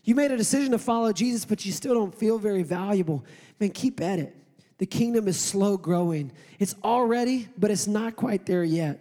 You 0.04 0.14
made 0.14 0.30
a 0.30 0.36
decision 0.36 0.72
to 0.72 0.78
follow 0.78 1.12
Jesus, 1.14 1.46
but 1.46 1.64
you 1.64 1.72
still 1.72 1.94
don't 1.94 2.14
feel 2.14 2.38
very 2.38 2.62
valuable. 2.62 3.24
Man, 3.58 3.70
keep 3.70 4.00
at 4.02 4.18
it. 4.18 4.36
the 4.76 4.86
kingdom 4.86 5.28
is 5.28 5.38
slow 5.38 5.78
growing. 5.78 6.30
It's 6.58 6.74
already, 6.84 7.48
but 7.56 7.70
it's 7.70 7.86
not 7.86 8.16
quite 8.16 8.44
there 8.44 8.64
yet. 8.64 9.00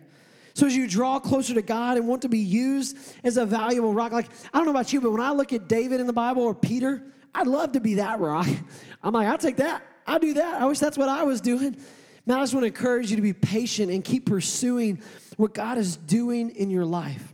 So 0.54 0.68
as 0.68 0.76
you 0.76 0.88
draw 0.88 1.20
closer 1.20 1.54
to 1.56 1.62
God 1.62 1.98
and 1.98 2.08
want 2.08 2.22
to 2.22 2.30
be 2.30 2.40
used 2.40 2.98
as 3.24 3.38
a 3.38 3.46
valuable 3.46 3.94
rock, 3.94 4.12
like 4.12 4.30
I 4.54 4.58
don't 4.58 4.66
know 4.66 4.72
about 4.72 4.94
you, 4.94 5.02
but 5.02 5.12
when 5.12 5.22
I 5.22 5.32
look 5.32 5.52
at 5.52 5.68
David 5.68 6.00
in 6.00 6.08
the 6.08 6.14
Bible 6.14 6.44
or 6.44 6.54
Peter, 6.54 7.04
I'd 7.34 7.48
love 7.48 7.72
to 7.72 7.80
be 7.80 7.96
that 7.96 8.20
rock. 8.20 8.48
I'm 9.04 9.14
like, 9.14 9.28
I'll 9.28 9.38
take 9.38 9.58
that. 9.58 9.84
I'll 10.06 10.20
do 10.20 10.36
that. 10.36 10.62
I 10.62 10.66
wish 10.66 10.80
that's 10.80 10.98
what 10.98 11.10
I 11.10 11.24
was 11.24 11.42
doing. 11.42 11.76
Man, 12.26 12.38
I 12.38 12.42
just 12.42 12.54
want 12.54 12.64
to 12.64 12.68
encourage 12.68 13.10
you 13.10 13.16
to 13.16 13.22
be 13.22 13.34
patient 13.34 13.92
and 13.92 14.04
keep 14.04 14.26
pursuing 14.26 15.02
what 15.38 15.54
God 15.54 15.78
is 15.78 15.98
doing 15.98 16.52
in 16.52 16.70
your 16.70 16.86
life. 16.86 17.34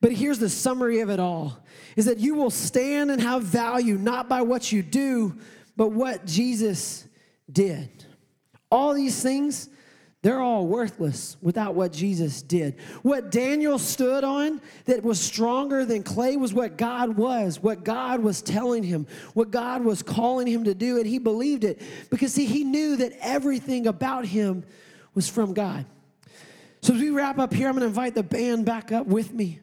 But 0.00 0.12
here's 0.12 0.38
the 0.38 0.50
summary 0.50 1.00
of 1.00 1.10
it 1.10 1.18
all 1.18 1.58
is 1.96 2.04
that 2.04 2.18
you 2.18 2.34
will 2.34 2.50
stand 2.50 3.10
and 3.10 3.22
have 3.22 3.42
value 3.42 3.96
not 3.96 4.28
by 4.28 4.42
what 4.42 4.70
you 4.70 4.82
do, 4.82 5.36
but 5.76 5.92
what 5.92 6.26
Jesus 6.26 7.06
did. 7.50 8.04
All 8.70 8.92
these 8.92 9.22
things 9.22 9.70
they're 10.26 10.40
all 10.40 10.66
worthless 10.66 11.36
without 11.40 11.76
what 11.76 11.92
Jesus 11.92 12.42
did. 12.42 12.74
What 13.02 13.30
Daniel 13.30 13.78
stood 13.78 14.24
on 14.24 14.60
that 14.86 15.04
was 15.04 15.20
stronger 15.20 15.84
than 15.84 16.02
clay 16.02 16.36
was 16.36 16.52
what 16.52 16.76
God 16.76 17.16
was, 17.16 17.62
what 17.62 17.84
God 17.84 18.18
was 18.18 18.42
telling 18.42 18.82
him, 18.82 19.06
what 19.34 19.52
God 19.52 19.84
was 19.84 20.02
calling 20.02 20.48
him 20.48 20.64
to 20.64 20.74
do, 20.74 20.96
and 20.96 21.06
he 21.06 21.20
believed 21.20 21.62
it 21.62 21.80
because 22.10 22.34
see, 22.34 22.44
he 22.44 22.64
knew 22.64 22.96
that 22.96 23.12
everything 23.20 23.86
about 23.86 24.26
him 24.26 24.64
was 25.14 25.28
from 25.28 25.54
God. 25.54 25.86
So 26.80 26.92
as 26.92 27.00
we 27.00 27.10
wrap 27.10 27.38
up 27.38 27.54
here, 27.54 27.68
I'm 27.68 27.74
gonna 27.74 27.86
invite 27.86 28.16
the 28.16 28.24
band 28.24 28.66
back 28.66 28.90
up 28.90 29.06
with 29.06 29.32
me. 29.32 29.60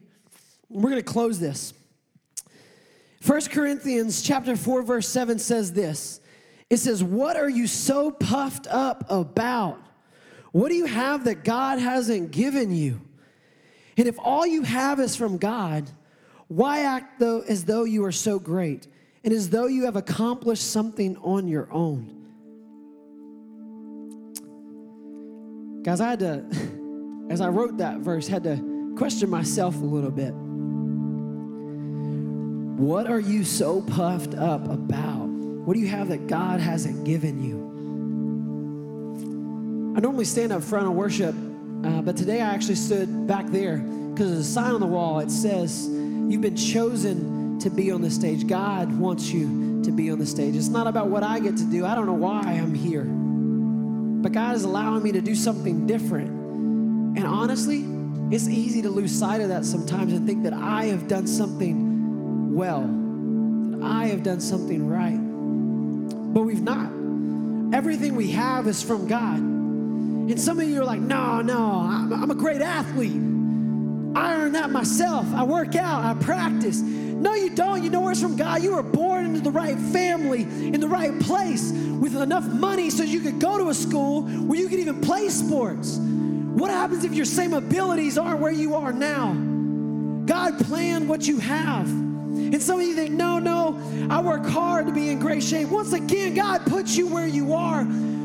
We're 0.70 0.88
gonna 0.88 1.02
close 1.02 1.38
this. 1.38 1.74
1 3.26 3.50
Corinthians 3.50 4.22
chapter 4.22 4.56
4, 4.56 4.80
verse 4.80 5.08
7 5.10 5.38
says 5.38 5.74
this. 5.74 6.22
It 6.70 6.78
says, 6.78 7.04
What 7.04 7.36
are 7.36 7.50
you 7.50 7.66
so 7.66 8.10
puffed 8.10 8.66
up 8.66 9.04
about? 9.10 9.78
What 10.54 10.68
do 10.68 10.76
you 10.76 10.86
have 10.86 11.24
that 11.24 11.42
God 11.42 11.80
hasn't 11.80 12.30
given 12.30 12.72
you? 12.72 13.00
And 13.96 14.06
if 14.06 14.16
all 14.20 14.46
you 14.46 14.62
have 14.62 15.00
is 15.00 15.16
from 15.16 15.36
God, 15.36 15.90
why 16.46 16.82
act 16.82 17.18
though 17.18 17.40
as 17.40 17.64
though 17.64 17.82
you 17.82 18.04
are 18.04 18.12
so 18.12 18.38
great 18.38 18.86
and 19.24 19.34
as 19.34 19.50
though 19.50 19.66
you 19.66 19.84
have 19.86 19.96
accomplished 19.96 20.70
something 20.70 21.16
on 21.16 21.48
your 21.48 21.66
own? 21.72 22.06
Guys, 25.82 26.00
I 26.00 26.10
had 26.10 26.20
to, 26.20 26.46
as 27.30 27.40
I 27.40 27.48
wrote 27.48 27.78
that 27.78 27.98
verse, 27.98 28.28
had 28.28 28.44
to 28.44 28.94
question 28.96 29.28
myself 29.28 29.74
a 29.74 29.84
little 29.84 30.12
bit. 30.12 30.34
What 32.80 33.08
are 33.08 33.18
you 33.18 33.42
so 33.42 33.80
puffed 33.82 34.36
up 34.36 34.68
about? 34.70 35.26
What 35.26 35.74
do 35.74 35.80
you 35.80 35.88
have 35.88 36.10
that 36.10 36.28
God 36.28 36.60
hasn't 36.60 37.04
given 37.04 37.42
you? 37.42 37.73
I 39.96 40.00
normally 40.00 40.24
stand 40.24 40.52
up 40.52 40.64
front 40.64 40.86
and 40.86 40.96
worship, 40.96 41.36
uh, 41.84 42.02
but 42.02 42.16
today 42.16 42.40
I 42.40 42.52
actually 42.52 42.74
stood 42.74 43.28
back 43.28 43.46
there 43.46 43.76
because 43.76 44.28
there's 44.28 44.40
a 44.40 44.52
sign 44.52 44.74
on 44.74 44.80
the 44.80 44.86
wall. 44.86 45.20
It 45.20 45.30
says, 45.30 45.88
You've 45.88 46.40
been 46.40 46.56
chosen 46.56 47.60
to 47.60 47.70
be 47.70 47.92
on 47.92 48.02
the 48.02 48.10
stage. 48.10 48.48
God 48.48 48.92
wants 48.98 49.30
you 49.30 49.82
to 49.84 49.92
be 49.92 50.10
on 50.10 50.18
the 50.18 50.26
stage. 50.26 50.56
It's 50.56 50.66
not 50.66 50.88
about 50.88 51.08
what 51.08 51.22
I 51.22 51.38
get 51.38 51.56
to 51.58 51.64
do. 51.64 51.86
I 51.86 51.94
don't 51.94 52.06
know 52.06 52.12
why 52.12 52.40
I'm 52.42 52.74
here. 52.74 53.04
But 53.04 54.32
God 54.32 54.56
is 54.56 54.64
allowing 54.64 55.04
me 55.04 55.12
to 55.12 55.20
do 55.20 55.36
something 55.36 55.86
different. 55.86 56.28
And 56.28 57.24
honestly, 57.24 57.84
it's 58.34 58.48
easy 58.48 58.82
to 58.82 58.90
lose 58.90 59.16
sight 59.16 59.42
of 59.42 59.48
that 59.48 59.64
sometimes 59.64 60.12
and 60.12 60.26
think 60.26 60.42
that 60.42 60.54
I 60.54 60.86
have 60.86 61.06
done 61.06 61.28
something 61.28 62.56
well, 62.56 62.80
that 62.80 63.86
I 63.86 64.06
have 64.06 64.24
done 64.24 64.40
something 64.40 64.88
right. 64.88 65.18
But 66.34 66.42
we've 66.42 66.62
not. 66.62 66.90
Everything 67.72 68.16
we 68.16 68.32
have 68.32 68.66
is 68.66 68.82
from 68.82 69.06
God. 69.06 69.53
And 70.30 70.40
some 70.40 70.58
of 70.58 70.66
you 70.66 70.80
are 70.80 70.84
like, 70.84 71.00
no, 71.00 71.42
no, 71.42 71.80
I'm, 71.80 72.30
a 72.30 72.34
great 72.34 72.62
athlete. 72.62 73.12
I 74.16 74.36
earn 74.36 74.52
that 74.52 74.70
myself. 74.70 75.26
I 75.34 75.42
work 75.42 75.76
out, 75.76 76.02
I 76.02 76.14
practice. 76.22 76.80
No, 76.80 77.34
you 77.34 77.50
don't. 77.50 77.82
You 77.82 77.90
know 77.90 78.00
where 78.00 78.12
it's 78.12 78.20
from 78.20 78.36
God. 78.36 78.62
You 78.62 78.74
were 78.74 78.82
born 78.82 79.26
into 79.26 79.40
the 79.40 79.50
right 79.50 79.78
family, 79.78 80.42
in 80.42 80.80
the 80.80 80.88
right 80.88 81.18
place, 81.20 81.72
with 81.72 82.16
enough 82.16 82.46
money 82.46 82.90
so 82.90 83.02
you 83.02 83.20
could 83.20 83.38
go 83.38 83.58
to 83.58 83.68
a 83.68 83.74
school 83.74 84.22
where 84.22 84.58
you 84.58 84.68
could 84.68 84.78
even 84.78 85.00
play 85.00 85.28
sports. 85.28 85.98
What 85.98 86.70
happens 86.70 87.04
if 87.04 87.12
your 87.12 87.26
same 87.26 87.52
abilities 87.52 88.16
aren't 88.16 88.40
where 88.40 88.52
you 88.52 88.74
are 88.74 88.92
now? 88.92 89.34
God 90.24 90.58
planned 90.64 91.08
what 91.08 91.26
you 91.26 91.38
have. 91.38 91.86
And 91.86 92.62
some 92.62 92.80
of 92.80 92.86
you 92.86 92.94
think, 92.94 93.10
no, 93.12 93.38
no, 93.38 93.78
I 94.10 94.20
work 94.20 94.46
hard 94.46 94.86
to 94.86 94.92
be 94.92 95.10
in 95.10 95.18
great 95.18 95.42
shape. 95.42 95.68
Once 95.68 95.92
again, 95.92 96.34
God 96.34 96.64
puts 96.66 96.96
you 96.96 97.06
where 97.08 97.26
you 97.26 97.52
are 97.54 97.82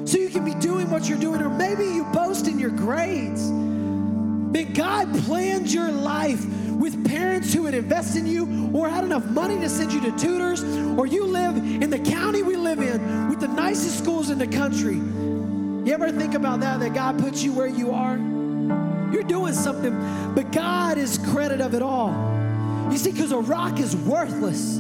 so 0.10 0.18
you 0.18 0.30
can 0.30 0.44
be 0.44 0.56
doing 0.56 0.90
what 0.90 1.08
you're 1.08 1.20
doing, 1.20 1.40
or 1.40 1.50
maybe 1.50 1.86
you 1.86 2.04
boast 2.06 2.48
in 2.48 2.58
your 2.58 2.72
grades. 2.72 3.48
But 3.52 4.74
God 4.74 5.14
planned 5.26 5.72
your 5.72 5.92
life 5.92 6.44
with 6.72 7.08
parents 7.08 7.54
who 7.54 7.64
would 7.64 7.76
invest 7.76 8.18
in 8.18 8.26
you 8.26 8.72
or 8.74 8.90
had 8.90 9.04
enough 9.04 9.26
money 9.26 9.60
to 9.60 9.70
send 9.70 9.94
you 9.94 10.02
to 10.02 10.12
tutors, 10.18 10.64
or 10.98 11.06
you 11.06 11.26
live 11.26 11.58
in 11.58 11.92
the 11.92 12.00
county 12.00 12.42
we 12.42 12.56
live 12.56 12.80
in 12.80 13.30
with 13.30 13.40
the 13.40 13.48
nicest 13.48 14.00
schools 14.00 14.32
in 14.32 14.40
the 14.40 14.48
country. 14.48 14.96
You 14.96 15.94
ever 15.94 16.12
think 16.12 16.34
about 16.34 16.62
that, 16.62 16.80
that 16.80 16.96
God 16.96 17.20
puts 17.20 17.44
you 17.44 17.54
where 17.54 17.68
you 17.68 17.92
are? 17.92 18.18
You're 19.14 19.24
doing 19.24 19.54
something, 19.54 20.34
but 20.34 20.52
God 20.52 20.98
is 20.98 21.20
credit 21.20 21.62
of 21.62 21.76
it 21.76 21.84
all. 21.84 22.10
You 22.92 22.98
see, 22.98 23.12
because 23.12 23.32
a 23.32 23.38
rock 23.38 23.80
is 23.80 23.96
worthless 23.96 24.80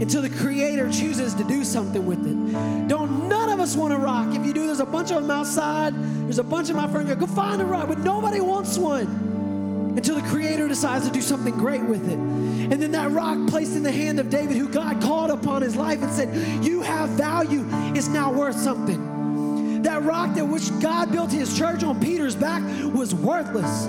until 0.00 0.22
the 0.22 0.30
creator 0.30 0.90
chooses 0.90 1.34
to 1.34 1.44
do 1.44 1.62
something 1.62 2.06
with 2.06 2.26
it. 2.26 2.88
Don't 2.88 3.28
none 3.28 3.50
of 3.50 3.60
us 3.60 3.76
want 3.76 3.92
a 3.92 3.98
rock. 3.98 4.34
If 4.34 4.46
you 4.46 4.52
do, 4.52 4.66
there's 4.66 4.80
a 4.80 4.86
bunch 4.86 5.10
of 5.10 5.22
them 5.22 5.30
outside. 5.30 5.94
There's 5.94 6.38
a 6.38 6.44
bunch 6.44 6.70
of 6.70 6.76
my 6.76 6.88
friends. 6.88 7.14
Go 7.14 7.26
find 7.26 7.60
a 7.60 7.64
rock, 7.64 7.88
but 7.88 7.98
nobody 7.98 8.40
wants 8.40 8.78
one 8.78 9.94
until 9.96 10.14
the 10.14 10.26
creator 10.28 10.68
decides 10.68 11.06
to 11.06 11.12
do 11.12 11.20
something 11.20 11.52
great 11.54 11.82
with 11.82 12.08
it. 12.08 12.18
And 12.18 12.80
then 12.80 12.92
that 12.92 13.10
rock 13.10 13.48
placed 13.48 13.76
in 13.76 13.82
the 13.82 13.92
hand 13.92 14.18
of 14.20 14.30
David, 14.30 14.56
who 14.56 14.68
God 14.68 15.02
called 15.02 15.30
upon 15.30 15.62
his 15.62 15.76
life 15.76 16.00
and 16.00 16.10
said, 16.12 16.64
You 16.64 16.80
have 16.82 17.10
value, 17.10 17.66
it's 17.94 18.08
now 18.08 18.32
worth 18.32 18.56
something. 18.56 19.82
That 19.82 20.02
rock 20.04 20.34
that 20.34 20.46
which 20.46 20.70
God 20.80 21.10
built 21.10 21.30
his 21.30 21.56
church 21.56 21.82
on 21.82 22.00
Peter's 22.00 22.36
back 22.36 22.62
was 22.94 23.14
worthless. 23.14 23.88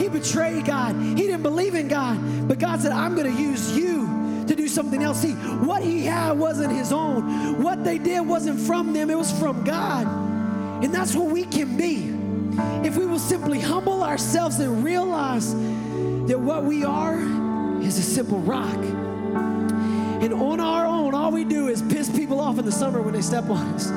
He 0.00 0.08
betrayed 0.08 0.64
God. 0.64 0.96
He 0.96 1.14
didn't 1.14 1.42
believe 1.42 1.74
in 1.74 1.88
God. 1.88 2.48
But 2.48 2.58
God 2.58 2.80
said, 2.80 2.92
I'm 2.92 3.14
going 3.14 3.34
to 3.34 3.42
use 3.42 3.76
you 3.76 4.03
to 4.46 4.54
do 4.54 4.68
something 4.68 5.02
else. 5.02 5.20
See, 5.20 5.32
what 5.32 5.82
he 5.82 6.04
had 6.04 6.32
wasn't 6.32 6.72
his 6.72 6.92
own. 6.92 7.62
What 7.62 7.84
they 7.84 7.98
did 7.98 8.20
wasn't 8.20 8.60
from 8.60 8.92
them, 8.92 9.10
it 9.10 9.16
was 9.16 9.32
from 9.38 9.64
God. 9.64 10.06
And 10.84 10.94
that's 10.94 11.14
what 11.14 11.30
we 11.30 11.44
can 11.44 11.76
be. 11.76 12.12
If 12.86 12.96
we 12.96 13.06
will 13.06 13.18
simply 13.18 13.60
humble 13.60 14.04
ourselves 14.04 14.60
and 14.60 14.84
realize 14.84 15.54
that 15.54 16.38
what 16.38 16.64
we 16.64 16.84
are 16.84 17.18
is 17.80 17.98
a 17.98 18.02
simple 18.02 18.38
rock. 18.40 18.76
And 18.76 20.32
on 20.32 20.60
our 20.60 20.86
own, 20.86 21.14
all 21.14 21.32
we 21.32 21.44
do 21.44 21.68
is 21.68 21.82
piss 21.82 22.08
people 22.08 22.40
off 22.40 22.58
in 22.58 22.64
the 22.64 22.72
summer 22.72 23.02
when 23.02 23.14
they 23.14 23.22
step 23.22 23.50
on 23.50 23.74
us. 23.74 23.90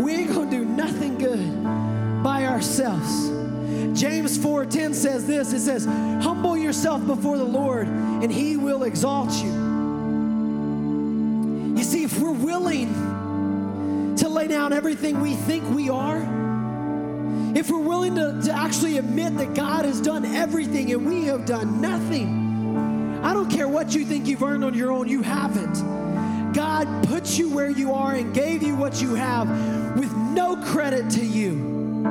We 0.00 0.14
ain't 0.14 0.32
gonna 0.32 0.50
do 0.50 0.64
nothing 0.64 1.18
good 1.18 2.22
by 2.22 2.46
ourselves. 2.46 3.30
James 3.98 4.36
4:10 4.36 4.94
says 4.94 5.26
this. 5.26 5.52
It 5.52 5.60
says, 5.60 5.86
"Humble 6.22 6.56
yourself 6.56 7.06
before 7.06 7.38
the 7.38 7.44
Lord, 7.44 7.88
and 7.88 8.30
he 8.30 8.56
will 8.56 8.84
exalt 8.84 9.32
you." 9.42 9.65
See, 11.86 12.02
if 12.02 12.18
we're 12.18 12.32
willing 12.32 14.16
to 14.16 14.28
lay 14.28 14.48
down 14.48 14.72
everything 14.72 15.20
we 15.20 15.34
think 15.34 15.64
we 15.70 15.88
are, 15.88 16.18
if 17.56 17.70
we're 17.70 17.78
willing 17.78 18.16
to, 18.16 18.40
to 18.44 18.52
actually 18.52 18.98
admit 18.98 19.36
that 19.38 19.54
God 19.54 19.84
has 19.84 20.00
done 20.00 20.24
everything 20.24 20.92
and 20.92 21.06
we 21.06 21.24
have 21.24 21.46
done 21.46 21.80
nothing, 21.80 23.20
I 23.22 23.32
don't 23.32 23.50
care 23.50 23.68
what 23.68 23.94
you 23.94 24.04
think 24.04 24.26
you've 24.26 24.42
earned 24.42 24.64
on 24.64 24.74
your 24.74 24.90
own, 24.90 25.08
you 25.08 25.22
haven't. 25.22 26.52
God 26.52 27.06
put 27.06 27.38
you 27.38 27.50
where 27.50 27.70
you 27.70 27.92
are 27.92 28.14
and 28.14 28.34
gave 28.34 28.62
you 28.62 28.74
what 28.74 29.00
you 29.00 29.14
have 29.14 29.48
with 29.96 30.12
no 30.14 30.56
credit 30.56 31.08
to 31.10 31.24
you. 31.24 32.02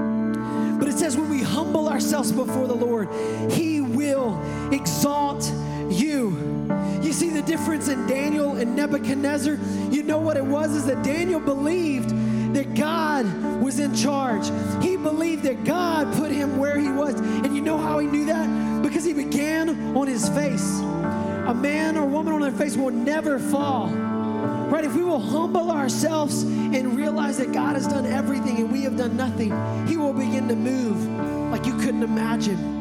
But 0.79 0.87
it 0.87 0.97
says 0.97 1.17
when 1.17 1.29
we 1.29 1.41
humble 1.41 1.89
ourselves 1.89 2.31
before 2.31 2.67
the 2.67 2.75
Lord, 2.75 3.09
He 3.51 3.81
will 3.81 4.41
exalt 4.71 5.43
you. 5.89 6.65
You 7.05 7.13
see 7.13 7.29
the 7.29 7.43
difference 7.43 7.87
in 7.87 8.07
Daniel 8.07 8.55
and 8.55 8.75
Nebuchadnezzar? 8.75 9.59
You 9.91 10.01
know 10.01 10.17
what 10.17 10.37
it 10.37 10.45
was 10.45 10.75
is 10.75 10.87
that 10.87 11.03
Daniel 11.03 11.39
believed 11.39 12.09
that 12.55 12.73
God 12.73 13.25
was 13.61 13.79
in 13.79 13.93
charge. 13.93 14.47
He 14.83 14.97
believed 14.97 15.43
that 15.43 15.63
God 15.63 16.11
put 16.15 16.31
him 16.31 16.57
where 16.57 16.79
he 16.79 16.89
was. 16.89 17.13
And 17.19 17.55
you 17.55 17.61
know 17.61 17.77
how 17.77 17.99
he 17.99 18.07
knew 18.07 18.25
that? 18.25 18.81
Because 18.81 19.03
he 19.03 19.13
began 19.13 19.95
on 19.95 20.07
his 20.07 20.27
face. 20.29 20.79
A 20.79 21.53
man 21.53 21.95
or 21.95 22.07
woman 22.07 22.33
on 22.33 22.41
their 22.41 22.51
face 22.51 22.75
will 22.75 22.89
never 22.89 23.37
fall. 23.37 23.89
Right? 23.89 24.83
If 24.83 24.95
we 24.95 25.03
will 25.03 25.19
humble 25.19 25.69
ourselves 25.69 26.41
and 26.41 26.97
realize 26.97 27.37
that 27.37 27.53
God 27.53 27.75
has 27.75 27.87
done 27.87 28.07
everything 28.07 28.57
and 28.57 28.71
we 28.71 28.81
have 28.81 28.97
done 28.97 29.15
nothing, 29.15 29.53
He 29.87 29.95
will 29.95 30.13
begin 30.13 30.47
to 30.47 30.55
move 30.55 31.51
like 31.51 31.67
you 31.67 31.77
couldn't 31.77 32.01
imagine. 32.01 32.73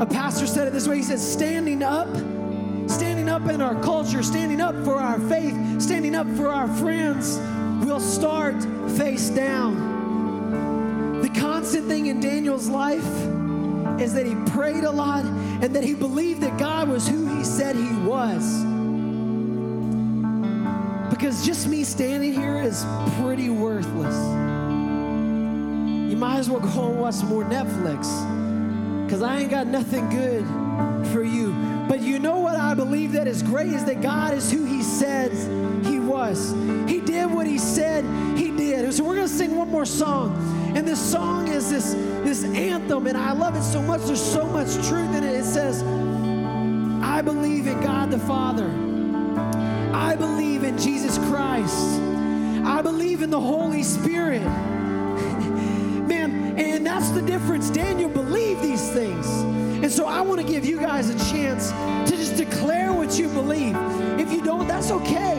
A 0.00 0.06
pastor 0.06 0.48
said 0.48 0.66
it 0.66 0.72
this 0.72 0.88
way 0.88 0.96
He 0.96 1.04
said, 1.04 1.20
Standing 1.20 1.84
up 1.84 2.08
up 3.32 3.48
in 3.48 3.62
our 3.62 3.74
culture, 3.82 4.22
standing 4.22 4.60
up 4.60 4.74
for 4.84 5.00
our 5.00 5.18
faith, 5.18 5.80
standing 5.80 6.14
up 6.14 6.26
for 6.36 6.48
our 6.48 6.68
friends, 6.76 7.38
we'll 7.82 7.98
start 7.98 8.54
face 8.98 9.30
down. 9.30 11.22
The 11.22 11.30
constant 11.30 11.88
thing 11.88 12.06
in 12.06 12.20
Daniel's 12.20 12.68
life 12.68 13.08
is 13.98 14.12
that 14.12 14.26
he 14.26 14.34
prayed 14.52 14.84
a 14.84 14.90
lot 14.90 15.24
and 15.24 15.74
that 15.74 15.82
he 15.82 15.94
believed 15.94 16.42
that 16.42 16.58
God 16.58 16.90
was 16.90 17.08
who 17.08 17.34
he 17.34 17.42
said 17.42 17.74
he 17.74 17.94
was. 18.06 18.62
Because 21.08 21.46
just 21.46 21.66
me 21.68 21.84
standing 21.84 22.34
here 22.34 22.60
is 22.60 22.84
pretty 23.18 23.48
worthless. 23.48 24.14
You 26.10 26.18
might 26.18 26.36
as 26.36 26.50
well 26.50 26.60
go 26.60 26.90
and 26.90 27.00
watch 27.00 27.22
more 27.22 27.44
Netflix 27.44 28.10
because 29.06 29.22
I 29.22 29.38
ain't 29.40 29.50
got 29.50 29.66
nothing 29.66 30.10
good 30.10 30.44
for 31.08 31.22
you. 31.22 31.71
But 31.88 32.00
you 32.00 32.18
know 32.18 32.38
what 32.38 32.56
I 32.56 32.74
believe 32.74 33.12
that 33.12 33.26
is 33.26 33.42
great 33.42 33.68
is 33.72 33.84
that 33.84 34.00
God 34.00 34.34
is 34.34 34.50
who 34.50 34.64
He 34.64 34.82
said 34.82 35.32
He 35.84 35.98
was. 35.98 36.52
He 36.88 37.00
did 37.00 37.30
what 37.30 37.46
He 37.46 37.58
said 37.58 38.04
He 38.38 38.50
did. 38.50 38.84
And 38.84 38.94
So 38.94 39.04
we're 39.04 39.16
gonna 39.16 39.28
sing 39.28 39.56
one 39.56 39.70
more 39.70 39.84
song. 39.86 40.36
And 40.76 40.88
this 40.88 41.00
song 41.00 41.48
is 41.48 41.70
this, 41.70 41.92
this 42.24 42.44
anthem, 42.44 43.06
and 43.06 43.16
I 43.16 43.32
love 43.32 43.56
it 43.56 43.62
so 43.62 43.82
much. 43.82 44.02
There's 44.02 44.22
so 44.22 44.46
much 44.46 44.72
truth 44.88 45.14
in 45.14 45.22
it. 45.22 45.34
It 45.34 45.44
says, 45.44 45.82
I 47.02 47.20
believe 47.20 47.66
in 47.66 47.80
God 47.80 48.10
the 48.10 48.18
Father. 48.18 48.70
I 49.92 50.16
believe 50.16 50.64
in 50.64 50.78
Jesus 50.78 51.18
Christ. 51.18 52.00
I 52.64 52.80
believe 52.82 53.22
in 53.22 53.28
the 53.30 53.40
Holy 53.40 53.82
Spirit. 53.82 54.42
Man, 56.06 56.58
and 56.58 56.86
that's 56.86 57.10
the 57.10 57.22
difference. 57.22 57.68
Daniel 57.70 58.08
believed 58.08 58.62
these 58.62 58.88
things. 58.90 59.26
And 59.82 59.90
so 59.90 60.06
I 60.06 60.20
want 60.20 60.40
to 60.40 60.46
give 60.46 60.64
you 60.64 60.78
guys 60.78 61.10
a 61.10 61.18
chance 61.30 61.70
to 62.08 62.16
just 62.16 62.36
declare 62.36 62.92
what 62.92 63.18
you 63.18 63.28
believe. 63.28 63.76
If 64.18 64.32
you 64.32 64.40
don't, 64.42 64.68
that's 64.68 64.92
okay. 64.92 65.36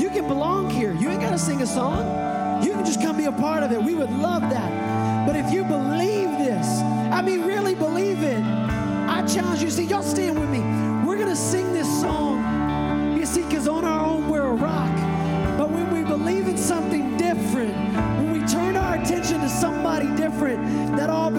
You 0.00 0.08
can 0.08 0.26
belong 0.26 0.70
here. 0.70 0.92
You 0.94 1.10
ain't 1.10 1.20
got 1.20 1.30
to 1.30 1.38
sing 1.38 1.60
a 1.60 1.66
song. 1.66 2.64
You 2.64 2.72
can 2.72 2.86
just 2.86 3.02
come 3.02 3.18
be 3.18 3.24
a 3.24 3.32
part 3.32 3.62
of 3.62 3.72
it. 3.72 3.82
We 3.82 3.94
would 3.94 4.10
love 4.10 4.42
that. 4.42 5.26
But 5.26 5.36
if 5.36 5.52
you 5.52 5.62
believe 5.64 6.30
this, 6.38 6.66
I 7.12 7.20
mean, 7.20 7.42
really 7.42 7.74
believe 7.74 8.22
it, 8.22 8.42
I 8.42 9.26
challenge 9.26 9.62
you. 9.62 9.70
See, 9.70 9.84
y'all 9.84 10.02
stand 10.02 10.38
with 10.38 10.48
me. 10.48 10.60
We're 11.06 11.16
going 11.16 11.28
to 11.28 11.36
sing 11.36 11.72
this 11.74 11.88
song. 12.00 13.16
You 13.18 13.26
see, 13.26 13.42
because 13.42 13.68
on 13.68 13.84
our 13.84 14.06
own, 14.06 14.28
we're 14.28 14.42
a 14.42 14.54
rock. 14.54 14.94
But 15.58 15.70
when 15.70 15.92
we 15.92 16.02
believe 16.02 16.48
in 16.48 16.56
something 16.56 17.16
different, 17.16 17.74
when 18.18 18.32
we 18.32 18.46
turn 18.46 18.76
our 18.76 18.94
attention 18.94 19.40
to 19.40 19.48
somebody 19.48 20.06
different, 20.16 20.96
that 20.96 21.10
all 21.10 21.30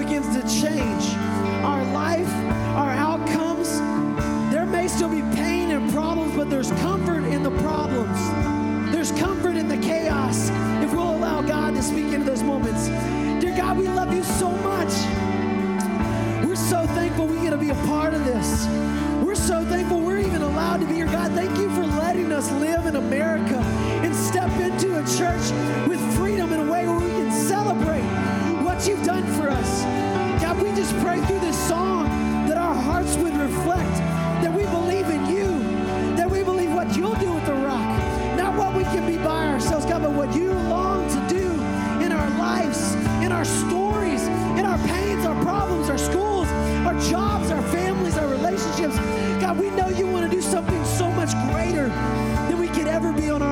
live 22.52 22.86
in 22.86 22.96
America 22.96 23.58
and 24.04 24.16
step 24.16 24.52
into 24.60 24.98
a 24.98 25.04
church 25.18 25.77
never 53.00 53.22
be 53.22 53.30
on 53.30 53.47